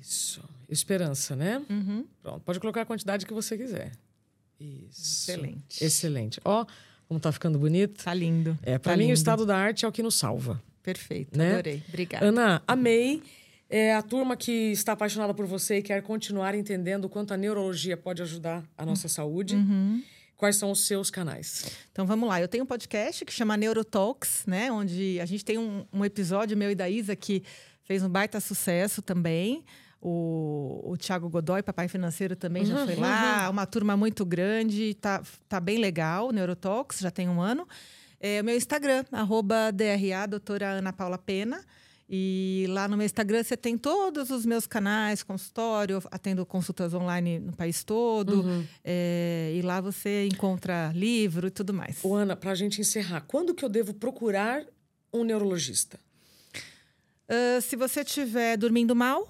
Isso. 0.00 0.42
Esperança, 0.68 1.34
né? 1.34 1.62
Uhum. 1.68 2.06
Pronto. 2.22 2.40
Pode 2.40 2.60
colocar 2.60 2.82
a 2.82 2.86
quantidade 2.86 3.26
que 3.26 3.32
você 3.32 3.56
quiser. 3.56 3.92
Isso. 4.60 5.30
Excelente. 5.30 5.84
Excelente. 5.84 6.40
Ó, 6.44 6.64
como 7.08 7.18
tá 7.18 7.32
ficando 7.32 7.58
bonito. 7.58 8.04
Tá 8.04 8.14
lindo. 8.14 8.56
É, 8.62 8.78
para 8.78 8.92
tá 8.92 8.96
mim 8.96 9.04
lindo. 9.04 9.12
o 9.12 9.14
estado 9.14 9.46
da 9.46 9.56
arte 9.56 9.84
é 9.84 9.88
o 9.88 9.92
que 9.92 10.02
nos 10.02 10.14
salva. 10.16 10.62
Perfeito. 10.82 11.36
Né? 11.36 11.52
Adorei. 11.52 11.82
Obrigada. 11.88 12.26
Ana, 12.26 12.62
amei. 12.66 13.22
É 13.68 13.94
a 13.94 14.02
turma 14.02 14.36
que 14.36 14.72
está 14.72 14.92
apaixonada 14.92 15.32
por 15.32 15.46
você 15.46 15.78
e 15.78 15.82
quer 15.82 16.02
continuar 16.02 16.54
entendendo 16.54 17.04
o 17.04 17.08
quanto 17.08 17.32
a 17.32 17.36
neurologia 17.36 17.96
pode 17.96 18.20
ajudar 18.20 18.64
a 18.76 18.84
nossa 18.84 19.08
saúde. 19.08 19.54
Uhum. 19.54 20.02
Quais 20.40 20.56
são 20.56 20.70
os 20.70 20.86
seus 20.86 21.10
canais? 21.10 21.66
Então 21.92 22.06
vamos 22.06 22.26
lá. 22.26 22.40
Eu 22.40 22.48
tenho 22.48 22.64
um 22.64 22.66
podcast 22.66 23.26
que 23.26 23.30
chama 23.30 23.58
Neurotalks, 23.58 24.44
né? 24.46 24.72
Onde 24.72 25.20
a 25.20 25.26
gente 25.26 25.44
tem 25.44 25.58
um, 25.58 25.84
um 25.92 26.02
episódio 26.02 26.56
meu 26.56 26.70
e 26.70 26.74
da 26.74 26.88
Isa 26.88 27.14
que 27.14 27.44
fez 27.82 28.02
um 28.02 28.08
baita 28.08 28.40
sucesso 28.40 29.02
também. 29.02 29.62
O, 30.00 30.80
o 30.82 30.96
Thiago 30.96 31.28
Godoy, 31.28 31.62
papai 31.62 31.88
financeiro, 31.88 32.34
também 32.34 32.64
já 32.64 32.74
Uhum, 32.74 32.86
foi 32.86 32.96
lá. 32.96 33.50
Uma 33.50 33.66
turma 33.66 33.98
muito 33.98 34.24
grande, 34.24 34.94
tá, 34.94 35.22
tá 35.46 35.60
bem 35.60 35.76
legal, 35.76 36.32
Neurotalks, 36.32 37.00
já 37.00 37.10
tem 37.10 37.28
um 37.28 37.38
ano. 37.42 37.68
É, 38.18 38.40
o 38.40 38.44
meu 38.44 38.56
Instagram, 38.56 39.04
arroba 39.12 39.70
DRA, 39.70 40.26
doutora 40.26 40.70
Ana 40.70 40.90
Paula 40.90 41.18
Pena. 41.18 41.62
E 42.12 42.66
lá 42.70 42.88
no 42.88 42.96
meu 42.96 43.06
Instagram 43.06 43.44
você 43.44 43.56
tem 43.56 43.78
todos 43.78 44.30
os 44.30 44.44
meus 44.44 44.66
canais, 44.66 45.22
consultório, 45.22 46.02
atendo 46.10 46.44
consultas 46.44 46.92
online 46.92 47.38
no 47.38 47.52
país 47.52 47.84
todo. 47.84 48.42
Uhum. 48.42 48.66
É, 48.82 49.52
e 49.54 49.62
lá 49.62 49.80
você 49.80 50.26
encontra 50.26 50.90
livro 50.92 51.46
e 51.46 51.50
tudo 51.52 51.72
mais. 51.72 52.04
Ô, 52.04 52.16
Ana, 52.16 52.34
para 52.34 52.50
a 52.50 52.54
gente 52.56 52.80
encerrar, 52.80 53.20
quando 53.20 53.54
que 53.54 53.64
eu 53.64 53.68
devo 53.68 53.94
procurar 53.94 54.64
um 55.12 55.22
neurologista? 55.22 56.00
Uh, 57.28 57.60
se 57.60 57.76
você 57.76 58.00
estiver 58.00 58.56
dormindo 58.56 58.96
mal, 58.96 59.28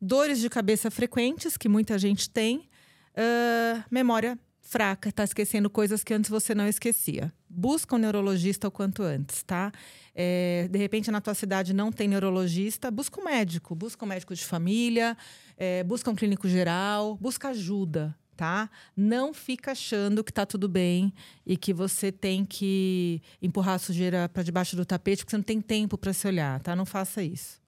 dores 0.00 0.38
de 0.38 0.48
cabeça 0.48 0.92
frequentes, 0.92 1.56
que 1.56 1.68
muita 1.68 1.98
gente 1.98 2.30
tem, 2.30 2.58
uh, 2.58 3.82
memória 3.90 4.38
fraca, 4.60 5.08
está 5.08 5.24
esquecendo 5.24 5.68
coisas 5.68 6.04
que 6.04 6.14
antes 6.14 6.30
você 6.30 6.54
não 6.54 6.68
esquecia. 6.68 7.32
Busca 7.58 7.94
um 7.94 7.98
neurologista 7.98 8.68
o 8.68 8.70
quanto 8.70 9.02
antes, 9.02 9.42
tá? 9.42 9.72
É, 10.14 10.68
de 10.70 10.78
repente 10.78 11.10
na 11.10 11.22
tua 11.22 11.32
cidade 11.32 11.72
não 11.72 11.90
tem 11.90 12.06
neurologista, 12.06 12.90
busca 12.90 13.18
um 13.18 13.24
médico, 13.24 13.74
busca 13.74 14.04
um 14.04 14.08
médico 14.08 14.34
de 14.34 14.44
família, 14.44 15.16
é, 15.56 15.82
busca 15.82 16.10
um 16.10 16.14
clínico 16.14 16.46
geral, 16.46 17.16
busca 17.16 17.48
ajuda, 17.48 18.14
tá? 18.36 18.68
Não 18.94 19.32
fica 19.32 19.72
achando 19.72 20.22
que 20.22 20.30
tá 20.30 20.44
tudo 20.44 20.68
bem 20.68 21.14
e 21.46 21.56
que 21.56 21.72
você 21.72 22.12
tem 22.12 22.44
que 22.44 23.22
empurrar 23.40 23.76
a 23.76 23.78
sujeira 23.78 24.28
para 24.28 24.42
debaixo 24.42 24.76
do 24.76 24.84
tapete 24.84 25.20
porque 25.24 25.30
você 25.30 25.38
não 25.38 25.44
tem 25.44 25.62
tempo 25.62 25.96
para 25.96 26.12
se 26.12 26.26
olhar, 26.28 26.60
tá? 26.60 26.76
Não 26.76 26.84
faça 26.84 27.22
isso. 27.22 27.58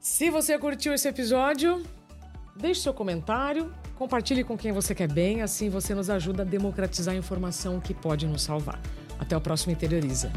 Se 0.00 0.30
você 0.30 0.58
curtiu 0.58 0.94
esse 0.94 1.06
episódio, 1.06 1.84
deixe 2.58 2.80
seu 2.80 2.92
comentário, 2.92 3.72
compartilhe 3.96 4.44
com 4.44 4.56
quem 4.56 4.72
você 4.72 4.94
quer 4.94 5.10
bem, 5.10 5.42
assim 5.42 5.70
você 5.70 5.94
nos 5.94 6.10
ajuda 6.10 6.42
a 6.42 6.44
democratizar 6.44 7.14
a 7.14 7.18
informação 7.18 7.80
que 7.80 7.94
pode 7.94 8.26
nos 8.26 8.42
salvar. 8.42 8.80
Até 9.18 9.36
o 9.36 9.40
próximo 9.40 9.72
Interioriza. 9.72 10.30